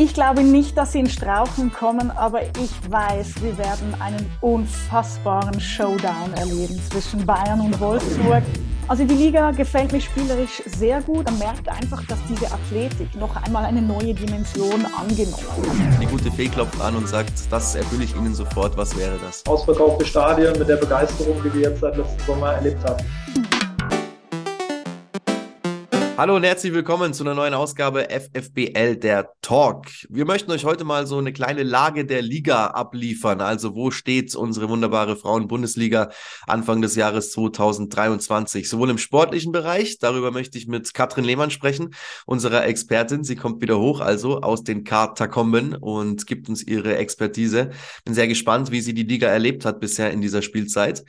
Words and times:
Ich 0.00 0.14
glaube 0.14 0.44
nicht, 0.44 0.78
dass 0.78 0.92
sie 0.92 1.00
in 1.00 1.10
Strauchen 1.10 1.72
kommen, 1.72 2.12
aber 2.12 2.42
ich 2.42 2.70
weiß, 2.88 3.42
wir 3.42 3.58
werden 3.58 3.96
einen 3.98 4.30
unfassbaren 4.40 5.60
Showdown 5.60 6.32
erleben 6.36 6.80
zwischen 6.88 7.26
Bayern 7.26 7.60
und 7.60 7.80
Wolfsburg. 7.80 8.44
Also 8.86 9.04
die 9.04 9.14
Liga 9.16 9.50
gefällt 9.50 9.90
mir 9.90 10.00
spielerisch 10.00 10.62
sehr 10.66 11.02
gut. 11.02 11.24
Man 11.24 11.40
merkt 11.40 11.68
einfach, 11.68 12.00
dass 12.06 12.18
diese 12.28 12.46
Athletik 12.46 13.12
noch 13.16 13.34
einmal 13.42 13.64
eine 13.64 13.82
neue 13.82 14.14
Dimension 14.14 14.86
angenommen 14.96 15.92
hat. 15.92 16.00
Die 16.00 16.06
gute 16.06 16.30
Fee 16.30 16.46
klopft 16.46 16.80
an 16.80 16.94
und 16.94 17.08
sagt, 17.08 17.32
das 17.50 17.74
erfülle 17.74 18.04
ich 18.04 18.14
Ihnen 18.14 18.36
sofort. 18.36 18.76
Was 18.76 18.96
wäre 18.96 19.18
das? 19.20 19.44
Ausverkaufte 19.46 20.06
Stadien 20.06 20.56
mit 20.60 20.68
der 20.68 20.76
Begeisterung, 20.76 21.42
die 21.44 21.52
wir 21.54 21.70
jetzt 21.70 21.80
seit 21.80 21.96
letzten 21.96 22.24
Sommer 22.24 22.52
erlebt 22.52 22.84
haben. 22.88 23.04
Hallo 26.18 26.34
und 26.34 26.42
herzlich 26.42 26.72
willkommen 26.72 27.14
zu 27.14 27.22
einer 27.22 27.36
neuen 27.36 27.54
Ausgabe 27.54 28.08
FFBL 28.10 28.96
der 28.96 29.30
Talk. 29.40 29.86
Wir 30.08 30.24
möchten 30.24 30.50
euch 30.50 30.64
heute 30.64 30.82
mal 30.82 31.06
so 31.06 31.16
eine 31.16 31.32
kleine 31.32 31.62
Lage 31.62 32.04
der 32.04 32.22
Liga 32.22 32.66
abliefern. 32.66 33.40
Also 33.40 33.76
wo 33.76 33.92
steht 33.92 34.34
unsere 34.34 34.68
wunderbare 34.68 35.14
Frauen-Bundesliga 35.14 36.10
Anfang 36.44 36.82
des 36.82 36.96
Jahres 36.96 37.30
2023? 37.30 38.68
Sowohl 38.68 38.90
im 38.90 38.98
sportlichen 38.98 39.52
Bereich, 39.52 40.00
darüber 40.00 40.32
möchte 40.32 40.58
ich 40.58 40.66
mit 40.66 40.92
Katrin 40.92 41.22
Lehmann 41.22 41.52
sprechen, 41.52 41.94
unserer 42.26 42.66
Expertin. 42.66 43.22
Sie 43.22 43.36
kommt 43.36 43.62
wieder 43.62 43.78
hoch, 43.78 44.00
also 44.00 44.40
aus 44.40 44.64
den 44.64 44.82
Katakomben 44.82 45.76
und 45.76 46.26
gibt 46.26 46.48
uns 46.48 46.64
ihre 46.64 46.96
Expertise. 46.96 47.70
Bin 48.04 48.14
sehr 48.14 48.26
gespannt, 48.26 48.72
wie 48.72 48.80
sie 48.80 48.92
die 48.92 49.04
Liga 49.04 49.28
erlebt 49.28 49.64
hat 49.64 49.78
bisher 49.78 50.10
in 50.10 50.20
dieser 50.20 50.42
Spielzeit. 50.42 51.04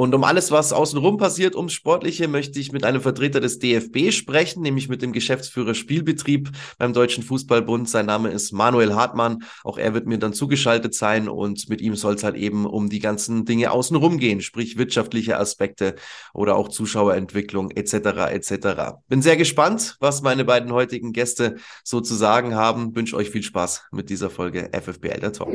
Und 0.00 0.14
um 0.14 0.24
alles, 0.24 0.50
was 0.50 0.72
außenrum 0.72 1.18
passiert, 1.18 1.54
ums 1.54 1.74
Sportliche, 1.74 2.26
möchte 2.26 2.58
ich 2.58 2.72
mit 2.72 2.84
einem 2.84 3.02
Vertreter 3.02 3.38
des 3.38 3.58
DFB 3.58 4.12
sprechen, 4.12 4.62
nämlich 4.62 4.88
mit 4.88 5.02
dem 5.02 5.12
Geschäftsführer 5.12 5.74
Spielbetrieb 5.74 6.48
beim 6.78 6.94
Deutschen 6.94 7.22
Fußballbund. 7.22 7.86
Sein 7.86 8.06
Name 8.06 8.30
ist 8.30 8.50
Manuel 8.50 8.94
Hartmann. 8.94 9.44
Auch 9.62 9.76
er 9.76 9.92
wird 9.92 10.06
mir 10.06 10.16
dann 10.16 10.32
zugeschaltet 10.32 10.94
sein 10.94 11.28
und 11.28 11.68
mit 11.68 11.82
ihm 11.82 11.96
soll 11.96 12.14
es 12.14 12.24
halt 12.24 12.36
eben 12.36 12.64
um 12.64 12.88
die 12.88 12.98
ganzen 12.98 13.44
Dinge 13.44 13.72
außenrum 13.72 14.16
gehen, 14.16 14.40
sprich 14.40 14.78
wirtschaftliche 14.78 15.38
Aspekte 15.38 15.96
oder 16.32 16.56
auch 16.56 16.70
Zuschauerentwicklung 16.70 17.70
etc. 17.70 18.30
etc. 18.30 19.02
Bin 19.08 19.20
sehr 19.20 19.36
gespannt, 19.36 19.98
was 20.00 20.22
meine 20.22 20.46
beiden 20.46 20.72
heutigen 20.72 21.12
Gäste 21.12 21.56
so 21.84 22.00
zu 22.00 22.14
sagen 22.14 22.54
haben. 22.54 22.96
Wünsche 22.96 23.16
euch 23.16 23.28
viel 23.28 23.42
Spaß 23.42 23.82
mit 23.92 24.08
dieser 24.08 24.30
Folge 24.30 24.70
FFBL 24.72 25.20
der 25.20 25.34
Talk. 25.34 25.52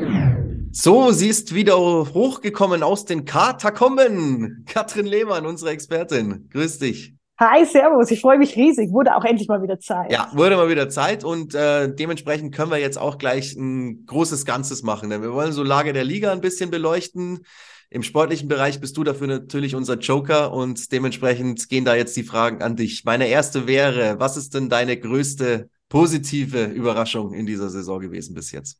So, 0.77 1.11
sie 1.11 1.29
ist 1.29 1.55
wieder 1.55 1.77
hochgekommen 1.77 2.83
aus 2.83 3.05
den 3.05 3.23
Katakomben. 3.23 4.34
Katrin 4.65 5.05
Lehmann, 5.05 5.45
unsere 5.45 5.71
Expertin. 5.71 6.49
Grüß 6.51 6.79
dich. 6.79 7.13
Hi, 7.37 7.65
Servus, 7.65 8.11
ich 8.11 8.21
freue 8.21 8.37
mich 8.37 8.55
riesig. 8.55 8.91
Wurde 8.91 9.13
auch 9.13 9.25
endlich 9.25 9.49
mal 9.49 9.61
wieder 9.61 9.77
Zeit. 9.77 10.09
Ja, 10.09 10.31
wurde 10.33 10.55
mal 10.55 10.69
wieder 10.69 10.87
Zeit 10.87 11.25
und 11.25 11.53
äh, 11.53 11.93
dementsprechend 11.93 12.55
können 12.55 12.71
wir 12.71 12.77
jetzt 12.77 12.97
auch 12.97 13.17
gleich 13.17 13.55
ein 13.55 14.05
großes 14.05 14.45
Ganzes 14.45 14.83
machen. 14.83 15.09
Denn 15.09 15.21
wir 15.21 15.33
wollen 15.33 15.51
so 15.51 15.61
Lage 15.61 15.91
der 15.91 16.05
Liga 16.05 16.31
ein 16.31 16.39
bisschen 16.39 16.71
beleuchten. 16.71 17.41
Im 17.89 18.03
sportlichen 18.03 18.47
Bereich 18.47 18.79
bist 18.79 18.95
du 18.95 19.03
dafür 19.03 19.27
natürlich 19.27 19.75
unser 19.75 19.95
Joker 19.95 20.53
und 20.53 20.93
dementsprechend 20.93 21.67
gehen 21.67 21.83
da 21.83 21.95
jetzt 21.95 22.15
die 22.15 22.23
Fragen 22.23 22.61
an 22.61 22.77
dich. 22.77 23.03
Meine 23.03 23.27
erste 23.27 23.67
wäre, 23.67 24.17
was 24.17 24.37
ist 24.37 24.53
denn 24.53 24.69
deine 24.69 24.97
größte 24.97 25.69
positive 25.89 26.65
Überraschung 26.65 27.33
in 27.33 27.45
dieser 27.45 27.69
Saison 27.69 27.99
gewesen 27.99 28.33
bis 28.33 28.51
jetzt? 28.51 28.79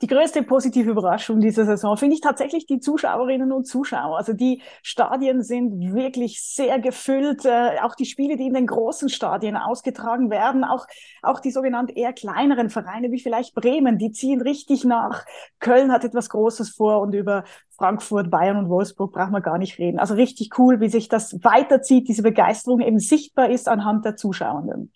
Die 0.00 0.06
größte 0.06 0.44
positive 0.44 0.90
Überraschung 0.90 1.40
dieser 1.40 1.64
Saison 1.64 1.96
finde 1.96 2.14
ich 2.14 2.20
tatsächlich 2.20 2.66
die 2.66 2.78
Zuschauerinnen 2.78 3.50
und 3.50 3.66
Zuschauer. 3.66 4.16
Also 4.16 4.32
die 4.32 4.62
Stadien 4.82 5.42
sind 5.42 5.92
wirklich 5.92 6.40
sehr 6.42 6.78
gefüllt. 6.78 7.44
Äh, 7.44 7.78
auch 7.82 7.96
die 7.96 8.04
Spiele, 8.04 8.36
die 8.36 8.46
in 8.46 8.54
den 8.54 8.66
großen 8.66 9.08
Stadien 9.08 9.56
ausgetragen 9.56 10.30
werden, 10.30 10.62
auch, 10.62 10.86
auch 11.22 11.40
die 11.40 11.50
sogenannten 11.50 11.96
eher 11.96 12.12
kleineren 12.12 12.70
Vereine 12.70 13.10
wie 13.10 13.18
vielleicht 13.18 13.54
Bremen, 13.54 13.98
die 13.98 14.12
ziehen 14.12 14.40
richtig 14.40 14.84
nach. 14.84 15.24
Köln 15.58 15.90
hat 15.90 16.04
etwas 16.04 16.28
Großes 16.28 16.70
vor 16.70 17.00
und 17.00 17.14
über 17.14 17.42
Frankfurt, 17.76 18.30
Bayern 18.30 18.56
und 18.56 18.68
Wolfsburg 18.68 19.12
braucht 19.12 19.32
man 19.32 19.42
gar 19.42 19.58
nicht 19.58 19.78
reden. 19.78 19.98
Also 19.98 20.14
richtig 20.14 20.58
cool, 20.58 20.80
wie 20.80 20.88
sich 20.88 21.08
das 21.08 21.42
weiterzieht, 21.42 22.08
diese 22.08 22.22
Begeisterung 22.22 22.80
eben 22.80 23.00
sichtbar 23.00 23.50
ist 23.50 23.68
anhand 23.68 24.04
der 24.04 24.16
Zuschauenden. 24.16 24.92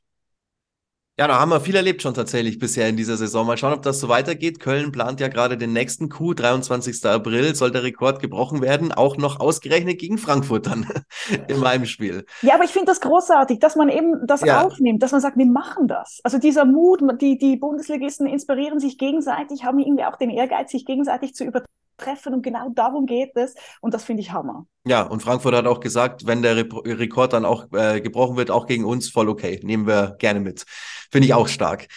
Ja, 1.19 1.27
da 1.29 1.39
haben 1.39 1.51
wir 1.51 1.61
viel 1.61 1.77
erlebt 1.77 2.01
schon 2.01 2.15
tatsächlich 2.15 2.59
bisher 2.59 2.89
in 2.89 2.97
dieser 2.97 3.19
Saison. 3.19 3.47
Mal 3.47 3.59
schauen, 3.59 3.75
ob 3.75 3.83
das 3.83 4.01
so 4.01 4.09
weitergeht. 4.09 4.61
Köln 4.61 4.93
plant 4.93 5.21
ja 5.21 5.29
gerade 5.29 5.59
den 5.59 5.75
nächsten 5.75 6.09
Coup. 6.09 6.35
23. 6.35 7.05
April 7.05 7.55
soll 7.55 7.71
der 7.71 7.83
Rekord 7.83 8.19
gebrochen 8.19 8.63
werden. 8.63 8.93
Auch 8.93 9.19
noch 9.19 9.39
ausgerechnet 9.39 9.99
gegen 9.99 10.17
Frankfurt 10.17 10.69
dann 10.69 10.87
im 11.49 11.63
Heimspiel. 11.69 12.25
Ja, 12.41 12.55
aber 12.55 12.65
ich 12.65 12.71
finde 12.71 12.87
das 12.87 13.03
großartig, 13.03 13.59
dass 13.59 13.77
man 13.77 13.91
eben 13.91 14.27
das 14.27 14.41
ja. 14.41 14.63
aufnimmt, 14.63 15.03
dass 15.03 15.13
man 15.13 15.21
sagt, 15.21 15.37
wir 15.37 15.45
machen 15.45 15.87
das. 15.87 16.21
Also 16.25 16.39
dieser 16.39 16.65
Mut, 16.65 17.03
die, 17.21 17.37
die 17.37 17.57
Bundesligisten 17.57 18.27
inspirieren 18.27 18.81
sich 18.81 18.97
gegenseitig, 18.97 19.65
haben 19.65 19.81
irgendwie 19.81 20.05
auch 20.05 20.17
den 20.17 20.31
Ehrgeiz, 20.31 20.71
sich 20.71 20.87
gegenseitig 20.87 21.35
zu 21.35 21.45
übertreffen 21.45 21.82
treffen 22.03 22.35
und 22.35 22.43
genau 22.43 22.69
darum 22.71 23.07
geht 23.07 23.37
es 23.37 23.55
und 23.81 23.95
das 23.95 24.05
finde 24.05 24.23
ich 24.23 24.33
Hammer. 24.33 24.67
Ja, 24.87 25.03
und 25.03 25.23
Frankfurt 25.23 25.55
hat 25.55 25.67
auch 25.67 25.81
gesagt, 25.81 26.27
wenn 26.27 26.43
der 26.43 26.57
Re 26.57 26.69
Rekord 26.85 27.33
dann 27.33 27.45
auch 27.45 27.67
äh, 27.73 28.01
gebrochen 28.01 28.37
wird, 28.37 28.51
auch 28.51 28.67
gegen 28.67 28.85
uns, 28.85 29.11
voll 29.11 29.29
okay, 29.29 29.61
nehmen 29.63 29.87
wir 29.87 30.17
gerne 30.19 30.41
mit. 30.41 30.65
Finde 31.11 31.27
ich 31.27 31.35
auch 31.35 31.49
stark. 31.49 31.89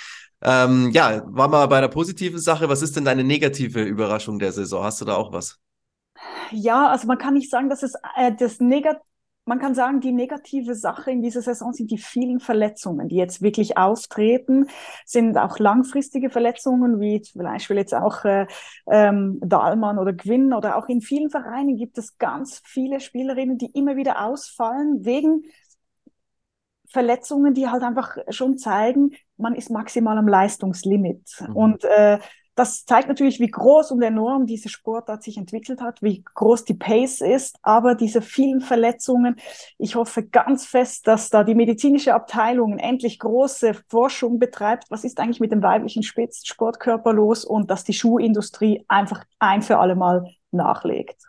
Ähm, 0.42 0.92
ja, 0.92 1.24
war 1.26 1.48
mal 1.48 1.66
bei 1.68 1.82
der 1.82 1.88
positiven 1.88 2.40
Sache. 2.40 2.70
Was 2.70 2.82
ist 2.82 2.96
denn 2.96 3.06
deine 3.06 3.24
negative 3.24 3.82
Überraschung 3.82 4.38
der 4.38 4.52
Saison? 4.52 4.84
Hast 4.84 5.02
du 5.02 5.06
da 5.06 5.16
auch 5.16 5.32
was? 5.32 5.60
Ja, 6.52 6.90
also 6.90 7.08
man 7.08 7.18
kann 7.18 7.34
nicht 7.34 7.50
sagen, 7.50 7.70
dass 7.70 7.84
es 7.84 7.94
äh, 8.16 8.32
das 8.38 8.60
Negat 8.60 9.00
man 9.46 9.60
kann 9.60 9.76
sagen, 9.76 10.02
die 10.02 10.12
negative 10.12 10.74
Sache 10.74 11.12
in 11.12 11.22
dieser 11.22 11.42
Saison 11.42 11.72
sind 11.72 11.92
die 11.92 12.00
vielen 12.00 12.40
Verletzungen, 12.40 13.08
die 13.08 13.16
jetzt 13.16 13.42
wirklich 13.42 13.78
auftreten, 13.78 14.68
sind 15.06 15.38
auch 15.38 15.60
langfristige 15.60 16.32
Verletzungen, 16.32 17.00
wie 17.00 17.22
zum 17.22 17.44
Beispiel 17.44 17.78
jetzt 17.78 17.94
auch 17.94 18.26
äh, 18.26 18.48
ähm, 18.88 19.40
Dahlmann 19.42 20.00
oder 20.00 20.14
Gwyn 20.14 20.54
oder 20.54 20.78
auch 20.78 20.88
in 20.90 21.02
vielen 21.02 21.30
Vereinen 21.30 21.78
gibt 21.78 21.98
es 21.98 22.18
ganz 22.18 22.62
viele 22.66 23.00
Spielerinnen, 23.00 23.58
die 23.58 23.72
immer 23.74 23.96
wieder 23.96 24.26
ausfallen 24.26 25.06
wegen 25.06 25.44
Verletzungen, 26.88 27.54
die 27.54 27.68
halt 27.68 27.84
einfach 27.84 28.18
schon 28.30 28.58
zeigen, 28.58 29.12
man 29.38 29.54
ist 29.54 29.70
maximal 29.70 30.18
am 30.18 30.28
Leistungslimit. 30.28 31.30
Mhm. 31.42 31.56
Und 31.56 31.84
äh, 31.84 32.20
das 32.56 32.86
zeigt 32.86 33.08
natürlich, 33.08 33.40
wie 33.40 33.50
groß 33.50 33.92
und 33.92 34.02
enorm 34.02 34.46
diese 34.46 34.70
Sportart 34.70 35.24
sich 35.24 35.38
entwickelt 35.38 35.82
hat, 35.82 36.02
wie 36.02 36.24
groß 36.24 36.66
die 36.66 36.74
Pace 36.74 37.22
ist, 37.22 37.58
aber 37.62 37.96
diese 37.96 38.22
vielen 38.22 38.62
Verletzungen. 38.62 39.36
Ich 39.78 39.96
hoffe 39.96 40.24
ganz 40.24 40.66
fest, 40.66 41.08
dass 41.08 41.30
da 41.30 41.44
die 41.44 41.56
medizinische 41.56 42.14
Abteilung 42.14 42.78
endlich 42.78 43.20
große 43.20 43.74
Forschung 43.90 44.40
betreibt. 44.40 44.86
Was 44.90 45.04
ist 45.04 45.20
eigentlich 45.20 45.40
mit 45.42 45.52
dem 45.52 45.62
weiblichen 45.62 46.04
Spitzsportkörper 46.04 47.14
los 47.14 47.44
und 47.46 47.70
dass 47.70 47.84
die 47.84 47.94
Schuhindustrie 47.94 48.86
einfach 48.88 49.26
ein 49.40 49.62
für 49.62 49.78
alle 49.78 49.96
Mal 49.96 50.26
nachlegt. 50.52 51.22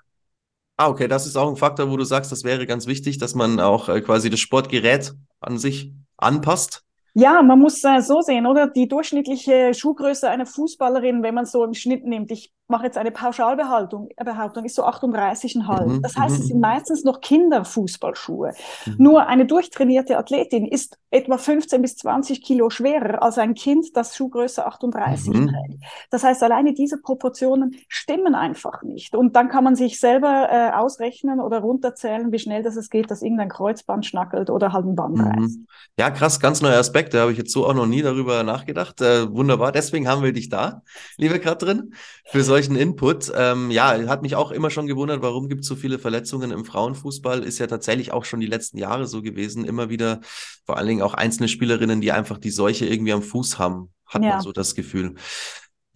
Ah, 0.79 0.89
okay, 0.89 1.09
das 1.09 1.27
ist 1.27 1.37
auch 1.37 1.49
ein 1.49 1.57
Faktor, 1.57 1.91
wo 1.91 1.97
du 1.97 2.05
sagst, 2.05 2.31
das 2.31 2.45
wäre 2.45 2.67
ganz 2.67 2.87
wichtig, 2.87 3.19
dass 3.19 3.35
man 3.35 3.61
auch 3.61 3.89
äh, 3.89 4.01
quasi 4.01 4.31
das 4.31 4.41
Sportgerät 4.41 5.15
an 5.41 5.59
sich 5.59 5.93
anpasst. 6.19 6.86
Ja, 7.19 7.43
man 7.43 7.59
muss 7.59 7.83
äh, 7.83 8.03
so 8.03 8.21
sehen, 8.21 8.47
oder? 8.47 8.67
Die 8.67 8.89
durchschnittliche 8.89 9.73
Schuhgröße 9.73 10.29
einer 10.29 10.45
Fußballerin, 10.45 11.23
wenn 11.23 11.35
man 11.35 11.47
so 11.47 11.65
im 11.65 11.73
Schnitt 11.73 12.05
nimmt, 12.05 12.31
ich 12.31 12.53
mache 12.69 12.85
jetzt 12.85 12.99
eine 12.99 13.11
Pauschalbehauptung, 13.11 14.09
Behauptung, 14.25 14.65
ist 14.65 14.75
so 14.75 14.85
38,5. 14.85 15.87
Mhm. 15.87 16.03
Das 16.03 16.17
heißt, 16.17 16.35
es 16.35 16.43
mhm. 16.45 16.49
sind 16.49 16.61
meistens 16.61 17.05
noch 17.05 17.21
Kinderfußballschuhe. 17.21 18.53
Mhm. 18.87 18.95
Nur 18.99 19.27
eine 19.27 19.47
durchtrainierte 19.47 20.19
Athletin 20.19 20.67
ist 20.67 20.99
etwa 21.11 21.39
15 21.39 21.81
bis 21.81 21.97
20 21.97 22.43
Kilo 22.43 22.69
schwerer 22.69 23.23
als 23.23 23.39
ein 23.39 23.55
Kind, 23.55 23.97
das 23.97 24.17
Schuhgröße 24.17 24.67
38 24.67 25.29
mhm. 25.33 25.49
trägt. 25.49 25.85
Das 26.11 26.25
heißt, 26.25 26.43
alleine 26.43 26.75
diese 26.75 26.99
Proportionen 26.99 27.77
stimmen 27.89 28.35
einfach 28.35 28.83
nicht. 28.83 29.15
Und 29.15 29.37
dann 29.37 29.49
kann 29.49 29.65
man 29.65 29.77
sich 29.77 30.01
selber 30.01 30.49
äh, 30.51 30.77
ausrechnen 30.77 31.41
oder 31.41 31.61
runterzählen, 31.61 32.33
wie 32.33 32.39
schnell 32.39 32.63
das 32.63 32.77
es 32.77 32.91
geht, 32.91 33.11
dass 33.11 33.23
irgendein 33.23 33.49
Kreuzband 33.49 34.05
schnackelt 34.05 34.51
oder 34.51 34.73
halt 34.73 34.87
ein 34.87 34.97
Band 34.97 35.17
mhm. 35.17 35.25
reißt. 35.25 35.59
Ja, 35.99 36.11
krass, 36.11 36.41
ganz 36.41 36.61
neuer 36.61 36.79
Aspekt. 36.79 36.97
Aspekte 36.97 37.21
habe 37.21 37.33
ich 37.33 37.37
jetzt 37.39 37.53
so 37.53 37.67
auch 37.67 37.75
noch 37.75 37.87
nie 37.87 38.01
darüber 38.01 38.43
nachgedacht. 38.43 39.03
Äh, 39.03 39.31
wunderbar, 39.31 39.71
deswegen 39.71 40.09
haben 40.09 40.23
wir 40.23 40.33
dich 40.33 40.49
da, 40.49 40.83
liebe 41.19 41.39
Katrin, 41.39 41.93
für 42.25 42.43
solchen 42.57 42.77
Input. 42.77 43.31
Ähm, 43.37 43.71
ja, 43.71 43.99
hat 44.09 44.23
mich 44.23 44.35
auch 44.35 44.51
immer 44.51 44.71
schon 44.71 44.87
gewundert, 44.87 45.21
warum 45.21 45.51
gibt 45.51 45.61
es 45.61 45.67
so 45.67 45.77
viele 45.77 45.99
Verletzungen 45.99 46.51
im 46.51 46.65
Frauenfußball. 46.65 47.43
Ist 47.43 47.59
ja 47.59 47.67
tatsächlich 47.67 48.13
auch 48.13 48.25
schon 48.25 48.41
die 48.41 48.47
letzten 48.47 48.79
Jahre 48.79 49.07
so 49.07 49.21
gewesen. 49.21 49.67
Immer 49.67 49.91
wieder, 49.91 50.21
vor 50.65 50.79
allen 50.79 50.89
Dingen 50.89 51.03
auch 51.03 51.13
einzelne 51.13 51.49
Spielerinnen, 51.49 52.01
die 52.01 52.13
einfach 52.13 52.39
die 52.39 52.51
Seuche 52.51 52.87
irgendwie 52.87 53.13
am 53.13 53.23
Fuß 53.23 53.59
haben, 53.59 53.91
hat 54.07 54.23
ja. 54.23 54.31
man 54.31 54.41
so 54.41 54.53
das 54.53 54.75
Gefühl. 54.75 55.17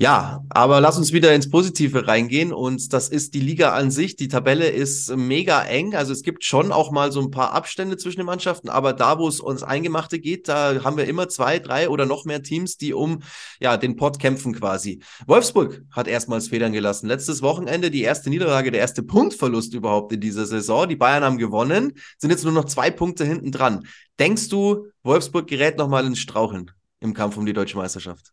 Ja, 0.03 0.43
aber 0.49 0.81
lass 0.81 0.97
uns 0.97 1.13
wieder 1.13 1.35
ins 1.35 1.51
Positive 1.51 2.07
reingehen 2.07 2.55
und 2.55 2.95
das 2.95 3.11
ist 3.11 3.35
die 3.35 3.41
Liga 3.41 3.75
an 3.75 3.91
sich. 3.91 4.17
Die 4.17 4.29
Tabelle 4.29 4.71
ist 4.71 5.15
mega 5.15 5.61
eng, 5.63 5.95
also 5.95 6.15
es 6.15 6.23
gibt 6.23 6.43
schon 6.43 6.73
auch 6.73 6.91
mal 6.91 7.13
so 7.13 7.21
ein 7.21 7.31
paar 7.31 7.53
Abstände 7.53 7.99
zwischen 7.99 8.21
den 8.21 8.25
Mannschaften, 8.25 8.71
aber 8.71 8.95
da, 8.95 9.19
wo 9.19 9.29
es 9.29 9.41
uns 9.41 9.63
Eingemachte 9.63 10.19
geht, 10.19 10.49
da 10.49 10.85
haben 10.85 10.97
wir 10.97 11.05
immer 11.05 11.29
zwei, 11.29 11.59
drei 11.59 11.91
oder 11.91 12.07
noch 12.07 12.25
mehr 12.25 12.43
Teams, 12.43 12.79
die 12.79 12.95
um 12.95 13.21
ja 13.61 13.77
den 13.77 13.97
Pott 13.97 14.19
kämpfen 14.19 14.55
quasi. 14.55 15.03
Wolfsburg 15.27 15.83
hat 15.91 16.09
erstmals 16.09 16.49
Federn 16.49 16.73
gelassen. 16.73 17.07
Letztes 17.07 17.43
Wochenende 17.43 17.91
die 17.91 18.01
erste 18.01 18.31
Niederlage, 18.31 18.71
der 18.71 18.81
erste 18.81 19.03
Punktverlust 19.03 19.75
überhaupt 19.75 20.15
in 20.15 20.21
dieser 20.23 20.47
Saison. 20.47 20.89
Die 20.89 20.97
Bayern 20.97 21.25
haben 21.25 21.37
gewonnen, 21.37 21.93
sind 22.17 22.31
jetzt 22.31 22.45
nur 22.45 22.55
noch 22.55 22.65
zwei 22.65 22.91
Punkte 22.91 23.27
hinten 23.27 23.53
dran. 23.53 23.87
Denkst 24.19 24.49
du, 24.49 24.87
Wolfsburg 25.03 25.47
gerät 25.47 25.77
nochmal 25.77 26.07
ins 26.07 26.21
Straucheln 26.21 26.71
im 27.01 27.13
Kampf 27.13 27.37
um 27.37 27.45
die 27.45 27.53
deutsche 27.53 27.77
Meisterschaft? 27.77 28.33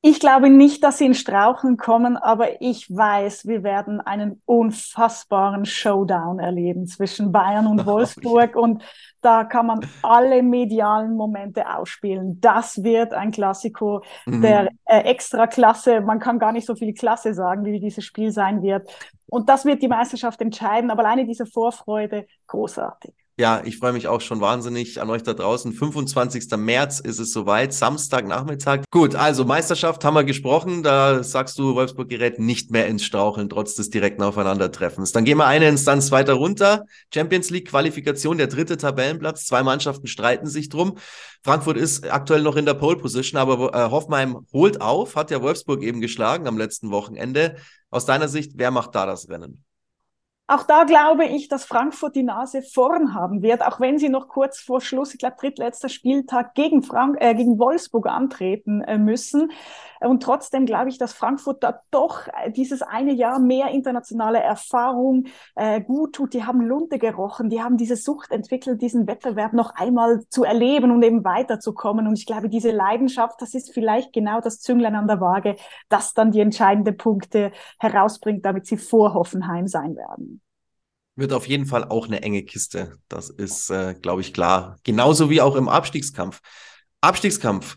Ich 0.00 0.20
glaube 0.20 0.48
nicht, 0.48 0.84
dass 0.84 0.98
sie 0.98 1.06
in 1.06 1.14
Strauchen 1.14 1.76
kommen, 1.76 2.16
aber 2.16 2.60
ich 2.62 2.88
weiß, 2.88 3.46
wir 3.46 3.64
werden 3.64 4.00
einen 4.00 4.40
unfassbaren 4.44 5.64
Showdown 5.64 6.38
erleben 6.38 6.86
zwischen 6.86 7.32
Bayern 7.32 7.66
und 7.66 7.84
Wolfsburg 7.86 8.54
und 8.54 8.84
da 9.22 9.42
kann 9.42 9.66
man 9.66 9.80
alle 10.02 10.44
medialen 10.44 11.16
Momente 11.16 11.68
ausspielen. 11.68 12.40
Das 12.40 12.84
wird 12.84 13.12
ein 13.12 13.32
Klassiko 13.32 14.04
mhm. 14.24 14.42
der 14.42 14.68
äh, 14.84 15.00
Extraklasse. 15.00 16.00
Man 16.00 16.20
kann 16.20 16.38
gar 16.38 16.52
nicht 16.52 16.66
so 16.66 16.76
viel 16.76 16.94
Klasse 16.94 17.34
sagen, 17.34 17.64
wie 17.64 17.80
dieses 17.80 18.04
Spiel 18.04 18.30
sein 18.30 18.62
wird. 18.62 18.88
Und 19.26 19.48
das 19.48 19.64
wird 19.64 19.82
die 19.82 19.88
Meisterschaft 19.88 20.40
entscheiden. 20.40 20.92
Aber 20.92 21.04
alleine 21.04 21.26
diese 21.26 21.46
Vorfreude, 21.46 22.28
großartig. 22.46 23.12
Ja, 23.40 23.62
ich 23.64 23.78
freue 23.78 23.92
mich 23.92 24.08
auch 24.08 24.20
schon 24.20 24.40
wahnsinnig 24.40 25.00
an 25.00 25.10
euch 25.10 25.22
da 25.22 25.32
draußen. 25.32 25.72
25. 25.72 26.56
März 26.56 26.98
ist 26.98 27.20
es 27.20 27.32
soweit, 27.32 27.72
Samstagnachmittag. 27.72 28.82
Gut, 28.90 29.14
also 29.14 29.44
Meisterschaft 29.44 30.04
haben 30.04 30.14
wir 30.14 30.24
gesprochen. 30.24 30.82
Da 30.82 31.22
sagst 31.22 31.56
du, 31.56 31.76
Wolfsburg 31.76 32.08
gerät 32.08 32.40
nicht 32.40 32.72
mehr 32.72 32.88
ins 32.88 33.04
Straucheln, 33.04 33.48
trotz 33.48 33.76
des 33.76 33.90
direkten 33.90 34.24
Aufeinandertreffens. 34.24 35.12
Dann 35.12 35.24
gehen 35.24 35.38
wir 35.38 35.46
eine 35.46 35.68
Instanz 35.68 36.10
weiter 36.10 36.32
runter. 36.32 36.84
Champions 37.14 37.50
League 37.50 37.68
Qualifikation, 37.68 38.38
der 38.38 38.48
dritte 38.48 38.76
Tabellenplatz. 38.76 39.46
Zwei 39.46 39.62
Mannschaften 39.62 40.08
streiten 40.08 40.48
sich 40.48 40.68
drum. 40.68 40.98
Frankfurt 41.44 41.76
ist 41.76 42.10
aktuell 42.10 42.42
noch 42.42 42.56
in 42.56 42.66
der 42.66 42.74
Pole 42.74 42.96
Position, 42.96 43.40
aber 43.40 43.72
äh, 43.72 43.88
Hoffenheim 43.88 44.48
holt 44.52 44.80
auf, 44.80 45.14
hat 45.14 45.30
ja 45.30 45.40
Wolfsburg 45.42 45.84
eben 45.84 46.00
geschlagen 46.00 46.48
am 46.48 46.58
letzten 46.58 46.90
Wochenende. 46.90 47.54
Aus 47.88 48.04
deiner 48.04 48.26
Sicht, 48.26 48.54
wer 48.56 48.72
macht 48.72 48.96
da 48.96 49.06
das 49.06 49.28
Rennen? 49.28 49.62
Auch 50.50 50.62
da 50.62 50.84
glaube 50.84 51.26
ich, 51.26 51.48
dass 51.48 51.66
Frankfurt 51.66 52.16
die 52.16 52.22
Nase 52.22 52.62
vorn 52.62 53.12
haben 53.12 53.42
wird, 53.42 53.60
auch 53.60 53.80
wenn 53.80 53.98
sie 53.98 54.08
noch 54.08 54.28
kurz 54.28 54.58
vor 54.58 54.80
Schluss, 54.80 55.12
ich 55.12 55.18
glaube, 55.18 55.36
drittletzter 55.38 55.90
Spieltag 55.90 56.54
gegen, 56.54 56.82
Frank 56.82 57.18
äh, 57.20 57.34
gegen 57.34 57.58
Wolfsburg 57.58 58.06
antreten 58.06 58.80
äh, 58.80 58.96
müssen. 58.96 59.52
Und 60.00 60.22
trotzdem 60.22 60.64
glaube 60.64 60.88
ich, 60.88 60.96
dass 60.96 61.12
Frankfurt 61.12 61.62
da 61.62 61.82
doch 61.90 62.28
äh, 62.28 62.50
dieses 62.50 62.80
eine 62.80 63.12
Jahr 63.12 63.40
mehr 63.40 63.68
internationale 63.72 64.38
Erfahrung 64.38 65.26
äh, 65.54 65.82
gut 65.82 66.14
tut. 66.14 66.32
Die 66.32 66.44
haben 66.44 66.62
Lunte 66.62 66.98
gerochen, 66.98 67.50
die 67.50 67.62
haben 67.62 67.76
diese 67.76 67.96
Sucht 67.96 68.30
entwickelt, 68.30 68.80
diesen 68.80 69.06
Wettbewerb 69.06 69.52
noch 69.52 69.74
einmal 69.74 70.24
zu 70.30 70.44
erleben 70.44 70.90
und 70.92 71.02
eben 71.02 71.24
weiterzukommen. 71.24 72.06
Und 72.06 72.18
ich 72.18 72.24
glaube, 72.24 72.48
diese 72.48 72.70
Leidenschaft, 72.70 73.42
das 73.42 73.52
ist 73.52 73.74
vielleicht 73.74 74.14
genau 74.14 74.40
das 74.40 74.60
Zünglein 74.60 74.94
an 74.94 75.08
der 75.08 75.20
Waage, 75.20 75.56
das 75.90 76.14
dann 76.14 76.30
die 76.30 76.40
entscheidenden 76.40 76.96
Punkte 76.96 77.52
herausbringt, 77.78 78.46
damit 78.46 78.66
sie 78.66 78.78
vor 78.78 79.12
Hoffenheim 79.12 79.66
sein 79.66 79.94
werden. 79.94 80.37
Wird 81.18 81.32
auf 81.32 81.48
jeden 81.48 81.66
Fall 81.66 81.82
auch 81.82 82.06
eine 82.06 82.22
enge 82.22 82.44
Kiste. 82.44 82.96
Das 83.08 83.28
ist, 83.28 83.70
äh, 83.70 83.96
glaube 84.00 84.20
ich, 84.20 84.32
klar. 84.32 84.78
Genauso 84.84 85.30
wie 85.30 85.40
auch 85.40 85.56
im 85.56 85.68
Abstiegskampf. 85.68 86.40
Abstiegskampf. 87.00 87.76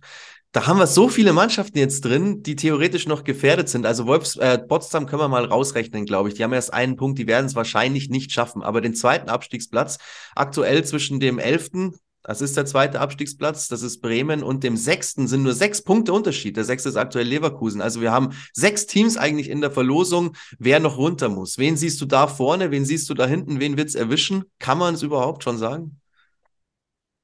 Da 0.51 0.67
haben 0.67 0.77
wir 0.77 0.85
so 0.85 1.09
viele 1.09 1.33
Mannschaften 1.33 1.79
jetzt 1.79 2.05
drin, 2.05 2.43
die 2.43 2.55
theoretisch 2.55 3.07
noch 3.07 3.23
gefährdet 3.23 3.67
sind. 3.67 3.87
Also 3.87 4.05
Wolfs, 4.05 4.35
äh, 4.35 4.59
Potsdam 4.59 5.07
können 5.07 5.23
wir 5.23 5.27
mal 5.27 5.45
rausrechnen, 5.45 6.05
glaube 6.05 6.29
ich. 6.29 6.35
Die 6.35 6.43
haben 6.43 6.53
erst 6.53 6.71
einen 6.71 6.97
Punkt, 6.97 7.17
die 7.17 7.25
werden 7.25 7.47
es 7.47 7.55
wahrscheinlich 7.55 8.09
nicht 8.09 8.31
schaffen. 8.31 8.61
Aber 8.61 8.79
den 8.79 8.93
zweiten 8.93 9.27
Abstiegsplatz 9.27 9.97
aktuell 10.35 10.85
zwischen 10.85 11.19
dem 11.19 11.39
11. 11.39 11.93
Das 12.23 12.41
ist 12.41 12.55
der 12.55 12.65
zweite 12.65 12.99
Abstiegsplatz, 12.99 13.67
das 13.67 13.81
ist 13.81 14.01
Bremen 14.01 14.43
und 14.43 14.63
dem 14.63 14.77
sechsten 14.77 15.27
sind 15.27 15.41
nur 15.41 15.53
sechs 15.53 15.81
Punkte 15.81 16.13
Unterschied. 16.13 16.55
Der 16.55 16.63
sechste 16.63 16.89
ist 16.89 16.95
aktuell 16.95 17.25
Leverkusen. 17.25 17.81
Also 17.81 17.99
wir 17.99 18.11
haben 18.11 18.29
sechs 18.53 18.85
Teams 18.85 19.17
eigentlich 19.17 19.49
in 19.49 19.61
der 19.61 19.71
Verlosung, 19.71 20.35
wer 20.59 20.79
noch 20.79 20.97
runter 20.97 21.29
muss. 21.29 21.57
Wen 21.57 21.77
siehst 21.77 21.99
du 21.99 22.05
da 22.05 22.27
vorne, 22.27 22.69
wen 22.69 22.85
siehst 22.85 23.09
du 23.09 23.15
da 23.15 23.25
hinten, 23.25 23.59
wen 23.59 23.75
wird's 23.75 23.95
erwischen? 23.95 24.45
Kann 24.59 24.77
man 24.77 24.93
es 24.93 25.01
überhaupt 25.01 25.43
schon 25.43 25.57
sagen? 25.57 25.99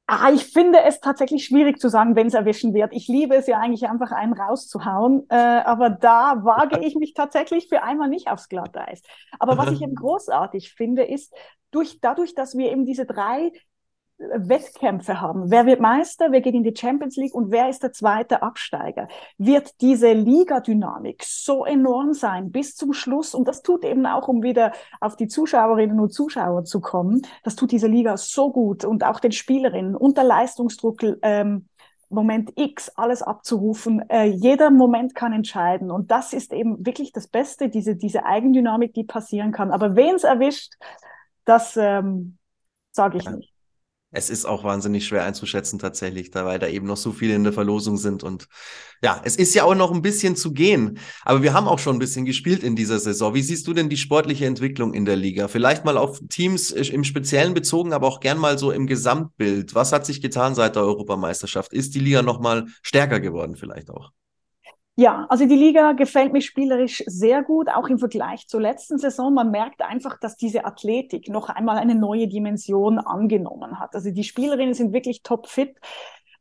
Ah, 0.10 0.32
ich 0.32 0.46
finde 0.46 0.80
es 0.84 1.02
tatsächlich 1.02 1.46
schwierig 1.46 1.80
zu 1.80 1.90
sagen, 1.90 2.16
wenn 2.16 2.28
es 2.28 2.34
erwischen 2.34 2.74
wird. 2.74 2.94
Ich 2.94 3.10
liebe 3.10 3.36
es 3.36 3.46
ja 3.46 3.60
eigentlich 3.60 3.90
einfach 3.90 4.12
einen 4.12 4.32
rauszuhauen, 4.32 5.26
äh, 5.30 5.36
aber 5.36 5.90
da 5.90 6.46
wage 6.46 6.80
ich 6.80 6.96
mich 6.96 7.14
tatsächlich 7.14 7.68
für 7.68 7.84
einmal 7.84 8.08
nicht 8.08 8.30
aufs 8.30 8.48
Glatteis. 8.48 9.02
Aber 9.38 9.58
was 9.58 9.74
ich 9.74 9.82
eben 9.82 9.96
großartig 9.96 10.72
finde, 10.72 11.04
ist, 11.04 11.34
durch, 11.72 12.00
dadurch, 12.00 12.34
dass 12.36 12.56
wir 12.58 12.72
eben 12.72 12.86
diese 12.86 13.06
drei 13.06 13.52
Wettkämpfe 14.19 15.22
haben. 15.22 15.52
Wer 15.52 15.66
wird 15.68 15.80
Meister, 15.80 16.31
wer 16.31 16.42
geht 16.42 16.56
in 16.56 16.64
die 16.64 16.75
Champions 16.75 17.18
League 17.18 17.36
und 17.36 17.52
wer 17.52 17.69
ist 17.69 17.84
der 17.84 17.92
zweite 17.92 18.42
Absteiger? 18.42 19.08
Wird 19.38 19.80
diese 19.81 20.12
Ligadynamik 20.12 21.24
so 21.24 21.66
enorm 21.66 22.14
sein 22.14 22.52
bis 22.52 22.75
zum 22.75 22.94
Schluss? 22.94 23.36
Und 23.36 23.48
das 23.48 23.62
tut 23.62 23.86
eben 23.86 24.06
auch, 24.08 24.28
um 24.28 24.42
wieder 24.42 24.72
auf 25.02 25.16
die 25.16 25.28
Zuschauerinnen 25.28 26.00
und 26.00 26.14
Zuschauer 26.14 26.64
zu 26.64 26.81
kommen, 26.81 27.22
das 27.44 27.56
tut 27.56 27.72
diese 27.72 27.88
Liga 27.88 28.18
so 28.18 28.52
gut 28.52 28.86
und 28.86 29.04
auch 29.04 29.19
den 29.19 29.31
Spielerinnen 29.31 29.96
unter 29.96 30.24
Leistungsdruck. 30.24 31.02
Ähm, 31.22 31.68
Moment 32.10 32.54
X 32.56 32.90
alles 32.96 33.22
abzurufen. 33.22 34.02
Äh, 34.10 34.28
jeder 34.28 34.72
Moment 34.72 35.14
kann 35.14 35.34
entscheiden. 35.34 35.92
Und 35.92 36.10
das 36.10 36.31
ist 36.31 36.54
eben 36.54 36.86
wirklich 36.86 37.12
das 37.12 37.28
Beste, 37.28 37.68
diese, 37.68 37.98
diese 37.98 38.25
Eigendynamik, 38.25 38.94
die 38.94 39.04
passieren 39.04 39.52
kann. 39.52 39.72
Aber 39.72 39.98
wen 39.98 40.16
es 40.16 40.24
erwischt, 40.24 40.75
das 41.44 41.75
ähm, 41.75 42.38
sage 42.94 43.18
ich 43.18 43.30
nicht 43.30 43.56
es 44.12 44.30
ist 44.30 44.45
auch 44.45 44.63
wahnsinnig 44.63 45.06
schwer 45.06 45.25
einzuschätzen 45.25 45.80
tatsächlich, 45.80 46.31
da, 46.31 46.45
weil 46.45 46.59
da 46.59 46.68
eben 46.68 46.88
noch 46.88 46.98
so 46.98 47.12
viele 47.12 47.36
in 47.36 47.44
der 47.44 47.51
Verlosung 47.51 47.98
sind. 47.98 48.24
Und 48.24 48.48
ja, 49.04 49.21
es 49.25 49.36
ist 49.36 49.54
ja 49.54 49.65
auch 49.65 49.75
noch 49.75 49.92
ein 49.92 50.01
bisschen 50.01 50.36
zu 50.36 50.54
gehen. 50.54 51.00
Aber 51.24 51.44
wir 51.44 51.54
haben 51.54 51.68
auch 51.68 51.80
schon 51.80 51.98
ein 51.98 52.00
bisschen 52.00 52.25
gespielt 52.25 52.63
in 52.63 52.75
dieser 52.75 53.00
Saison. 53.00 53.33
Wie 53.33 53.42
siehst 53.42 53.68
du 53.68 53.74
denn 53.74 53.89
die 53.89 53.98
sportliche 53.98 54.45
Entwicklung 54.45 54.94
in 54.94 55.06
der 55.06 55.18
Liga? 55.18 55.50
Vielleicht 55.50 55.83
mal 55.83 55.98
auf 55.98 56.21
Teams 56.30 56.71
im 56.71 57.04
Speziellen 57.04 57.54
bezogen, 57.54 57.92
aber 57.92 58.07
auch 58.07 58.21
gern 58.21 58.38
mal 58.38 58.57
so 58.57 58.71
im 58.71 58.88
Gesamtbild. 58.88 59.75
Was 59.75 59.92
hat 59.92 60.06
sich 60.06 60.21
getan 60.21 60.56
seit 60.56 60.75
der 60.75 60.83
Europameisterschaft? 60.83 61.74
Ist 61.74 61.94
die 61.94 62.00
Liga 62.00 62.21
noch 62.21 62.39
mal 62.39 62.65
stärker 62.81 63.19
geworden 63.19 63.56
vielleicht 63.57 63.89
auch? 63.89 64.12
Ja, 65.00 65.28
also 65.30 65.46
die 65.46 65.56
Liga 65.56 65.92
gefällt 65.92 66.34
mir 66.34 66.42
spielerisch 66.42 67.04
sehr 67.06 67.44
gut, 67.44 67.70
auch 67.70 67.88
im 67.88 68.00
Vergleich 68.00 68.48
zur 68.48 68.62
letzten 68.62 68.98
Saison. 68.98 69.32
Man 69.32 69.52
merkt 69.52 69.84
einfach, 69.84 70.20
dass 70.20 70.38
diese 70.38 70.66
Athletik 70.66 71.30
noch 71.30 71.50
einmal 71.50 71.78
eine 71.78 71.94
neue 71.94 72.28
Dimension 72.28 72.98
angenommen 72.98 73.80
hat. 73.80 73.94
Also 73.94 74.10
die 74.10 74.24
Spielerinnen 74.24 74.74
sind 74.74 74.94
wirklich 74.94 75.22
topfit. 75.22 75.78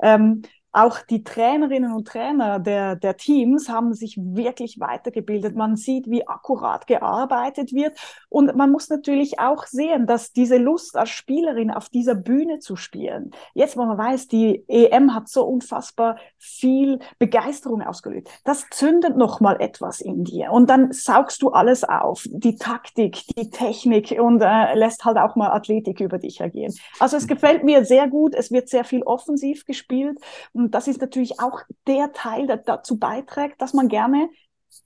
Ähm, 0.00 0.41
auch 0.76 1.00
die 1.00 1.25
Trainerinnen 1.25 1.93
und 1.93 2.06
Trainer 2.06 2.58
der, 2.58 2.96
der 2.96 3.17
Teams 3.17 3.70
haben 3.70 3.94
sich 3.94 4.19
wirklich 4.19 4.78
weitergebildet. 4.78 5.56
Man 5.56 5.76
sieht, 5.76 6.11
wie 6.11 6.28
akkurat 6.28 6.87
gearbeitet 6.87 7.73
wird. 7.73 7.99
Und 8.28 8.55
man 8.56 8.70
muss 8.70 8.90
natürlich 8.90 9.38
auch 9.38 9.67
sehen, 9.67 10.06
dass 10.06 10.32
diese 10.32 10.58
Lust 10.58 10.96
als 10.96 11.08
Spielerin 11.08 11.70
auf 11.70 11.88
dieser 11.88 12.14
Bühne 12.14 12.58
zu 12.58 12.76
spielen, 12.76 13.31
jetzt, 13.55 13.78
wo 13.78 13.87
man 13.87 13.96
weiß, 13.96 14.28
die 14.28 14.64
EM 14.69 15.14
hat 15.14 15.28
so 15.28 15.46
unfassbar 15.46 16.19
viel 16.37 16.99
Begeisterung 17.18 17.80
ausgelöst, 17.80 18.28
das 18.45 18.66
zündet 18.71 19.16
nochmal 19.16 19.56
etwas 19.61 20.02
in 20.02 20.25
dir. 20.25 20.52
Und 20.52 20.68
dann 20.68 20.92
saugst 20.92 21.40
du 21.40 21.50
alles 21.50 21.85
auf. 21.85 22.26
Die 22.28 22.56
Taktik, 22.56 23.23
die 23.38 23.49
Technik 23.49 24.14
und 24.21 24.42
äh, 24.42 24.75
lässt 24.75 25.06
halt 25.06 25.16
auch 25.16 25.37
mal 25.37 25.52
Athletik 25.52 26.00
über 26.00 26.18
dich 26.18 26.40
ergehen. 26.40 26.75
Also 27.00 27.16
es 27.16 27.26
gefällt 27.26 27.64
mir 27.64 27.87
sehr 27.87 28.09
gut. 28.09 28.35
Es 28.35 28.50
wird 28.50 28.68
sehr 28.68 28.85
viel 28.85 29.02
offensiv 29.04 29.64
gespielt. 29.64 30.18
Und 30.52 30.65
und 30.66 30.75
das 30.75 30.88
ist 30.88 31.00
natürlich 31.00 31.38
auch 31.38 31.61
der 31.87 32.12
Teil, 32.12 32.49
der 32.49 32.56
dazu 32.56 32.99
beiträgt, 32.99 33.62
dass 33.62 33.73
man 33.73 33.87
gerne 33.87 34.28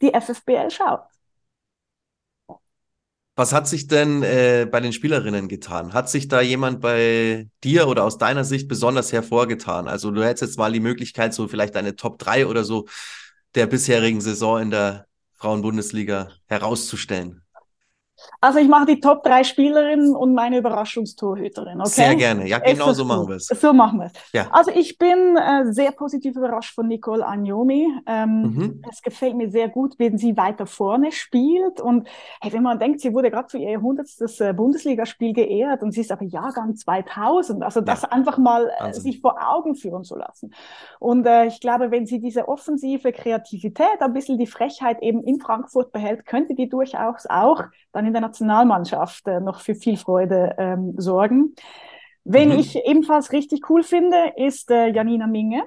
die 0.02 0.12
FFBL 0.12 0.70
schaut. 0.70 1.00
Was 3.34 3.54
hat 3.54 3.66
sich 3.66 3.86
denn 3.86 4.22
äh, 4.22 4.68
bei 4.70 4.80
den 4.80 4.92
Spielerinnen 4.92 5.48
getan? 5.48 5.94
Hat 5.94 6.10
sich 6.10 6.28
da 6.28 6.42
jemand 6.42 6.82
bei 6.82 7.48
dir 7.64 7.88
oder 7.88 8.04
aus 8.04 8.18
deiner 8.18 8.44
Sicht 8.44 8.68
besonders 8.68 9.10
hervorgetan? 9.10 9.88
Also 9.88 10.10
du 10.10 10.22
hättest 10.22 10.42
jetzt 10.42 10.58
mal 10.58 10.70
die 10.70 10.80
Möglichkeit, 10.80 11.32
so 11.32 11.48
vielleicht 11.48 11.74
eine 11.76 11.96
Top 11.96 12.18
3 12.18 12.46
oder 12.46 12.62
so 12.62 12.86
der 13.54 13.66
bisherigen 13.66 14.20
Saison 14.20 14.60
in 14.60 14.70
der 14.70 15.06
Frauenbundesliga 15.32 16.28
herauszustellen. 16.44 17.40
Also 18.40 18.58
ich 18.58 18.68
mache 18.68 18.86
die 18.86 19.00
Top 19.00 19.22
drei 19.22 19.44
Spielerinnen 19.44 20.14
und 20.16 20.34
meine 20.34 20.58
Überraschungstorhüterin. 20.58 21.80
Okay? 21.80 21.90
Sehr 21.90 22.14
gerne. 22.16 22.46
Ja, 22.46 22.58
genau 22.58 22.92
so 22.92 23.04
machen 23.04 23.28
wir 23.28 23.36
es. 23.36 23.46
So 23.46 23.72
machen 23.72 23.98
wir 23.98 24.06
es. 24.06 24.12
Ja. 24.32 24.48
Also 24.50 24.70
ich 24.70 24.98
bin 24.98 25.36
äh, 25.36 25.72
sehr 25.72 25.92
positiv 25.92 26.36
überrascht 26.36 26.74
von 26.74 26.88
Nicole 26.88 27.26
Agnomi. 27.26 27.86
Ähm, 28.06 28.42
mhm. 28.42 28.82
Es 28.90 29.02
gefällt 29.02 29.36
mir 29.36 29.50
sehr 29.50 29.68
gut, 29.68 29.94
wenn 29.98 30.18
sie 30.18 30.36
weiter 30.36 30.66
vorne 30.66 31.12
spielt. 31.12 31.80
Und 31.80 32.08
hey, 32.40 32.52
wenn 32.52 32.62
man 32.62 32.78
denkt, 32.78 33.00
sie 33.00 33.12
wurde 33.12 33.30
gerade 33.30 33.48
für 33.48 33.58
ihr 33.58 33.76
100. 33.76 34.08
Äh, 34.40 34.52
Bundesligaspiel 34.54 35.32
geehrt 35.32 35.82
und 35.82 35.92
sie 35.92 36.00
ist 36.00 36.12
aber 36.12 36.24
Jahrgang 36.24 36.76
2000. 36.76 37.62
Also 37.62 37.80
das 37.80 38.02
ja. 38.02 38.08
einfach 38.08 38.38
mal 38.38 38.70
äh, 38.78 38.92
sich 38.92 39.20
vor 39.20 39.36
Augen 39.40 39.74
führen 39.74 40.04
zu 40.04 40.16
lassen. 40.16 40.52
Und 40.98 41.26
äh, 41.26 41.46
ich 41.46 41.60
glaube, 41.60 41.90
wenn 41.90 42.06
sie 42.06 42.20
diese 42.20 42.48
offensive 42.48 43.12
Kreativität, 43.12 44.00
ein 44.00 44.12
bisschen 44.12 44.38
die 44.38 44.46
Frechheit 44.46 45.02
eben 45.02 45.22
in 45.22 45.40
Frankfurt 45.40 45.92
behält, 45.92 46.26
könnte 46.26 46.54
die 46.54 46.68
durchaus 46.68 47.26
auch 47.26 47.64
dann 47.92 48.09
in 48.10 48.14
der 48.14 48.22
Nationalmannschaft 48.22 49.26
äh, 49.28 49.40
noch 49.40 49.60
für 49.60 49.74
viel 49.74 49.96
Freude 49.96 50.54
ähm, 50.58 50.94
sorgen. 50.98 51.54
Wen 52.24 52.50
mhm. 52.50 52.58
ich 52.58 52.76
ebenfalls 52.84 53.32
richtig 53.32 53.70
cool 53.70 53.82
finde, 53.82 54.34
ist 54.36 54.70
äh, 54.70 54.88
Janina 54.88 55.26
Minge. 55.26 55.62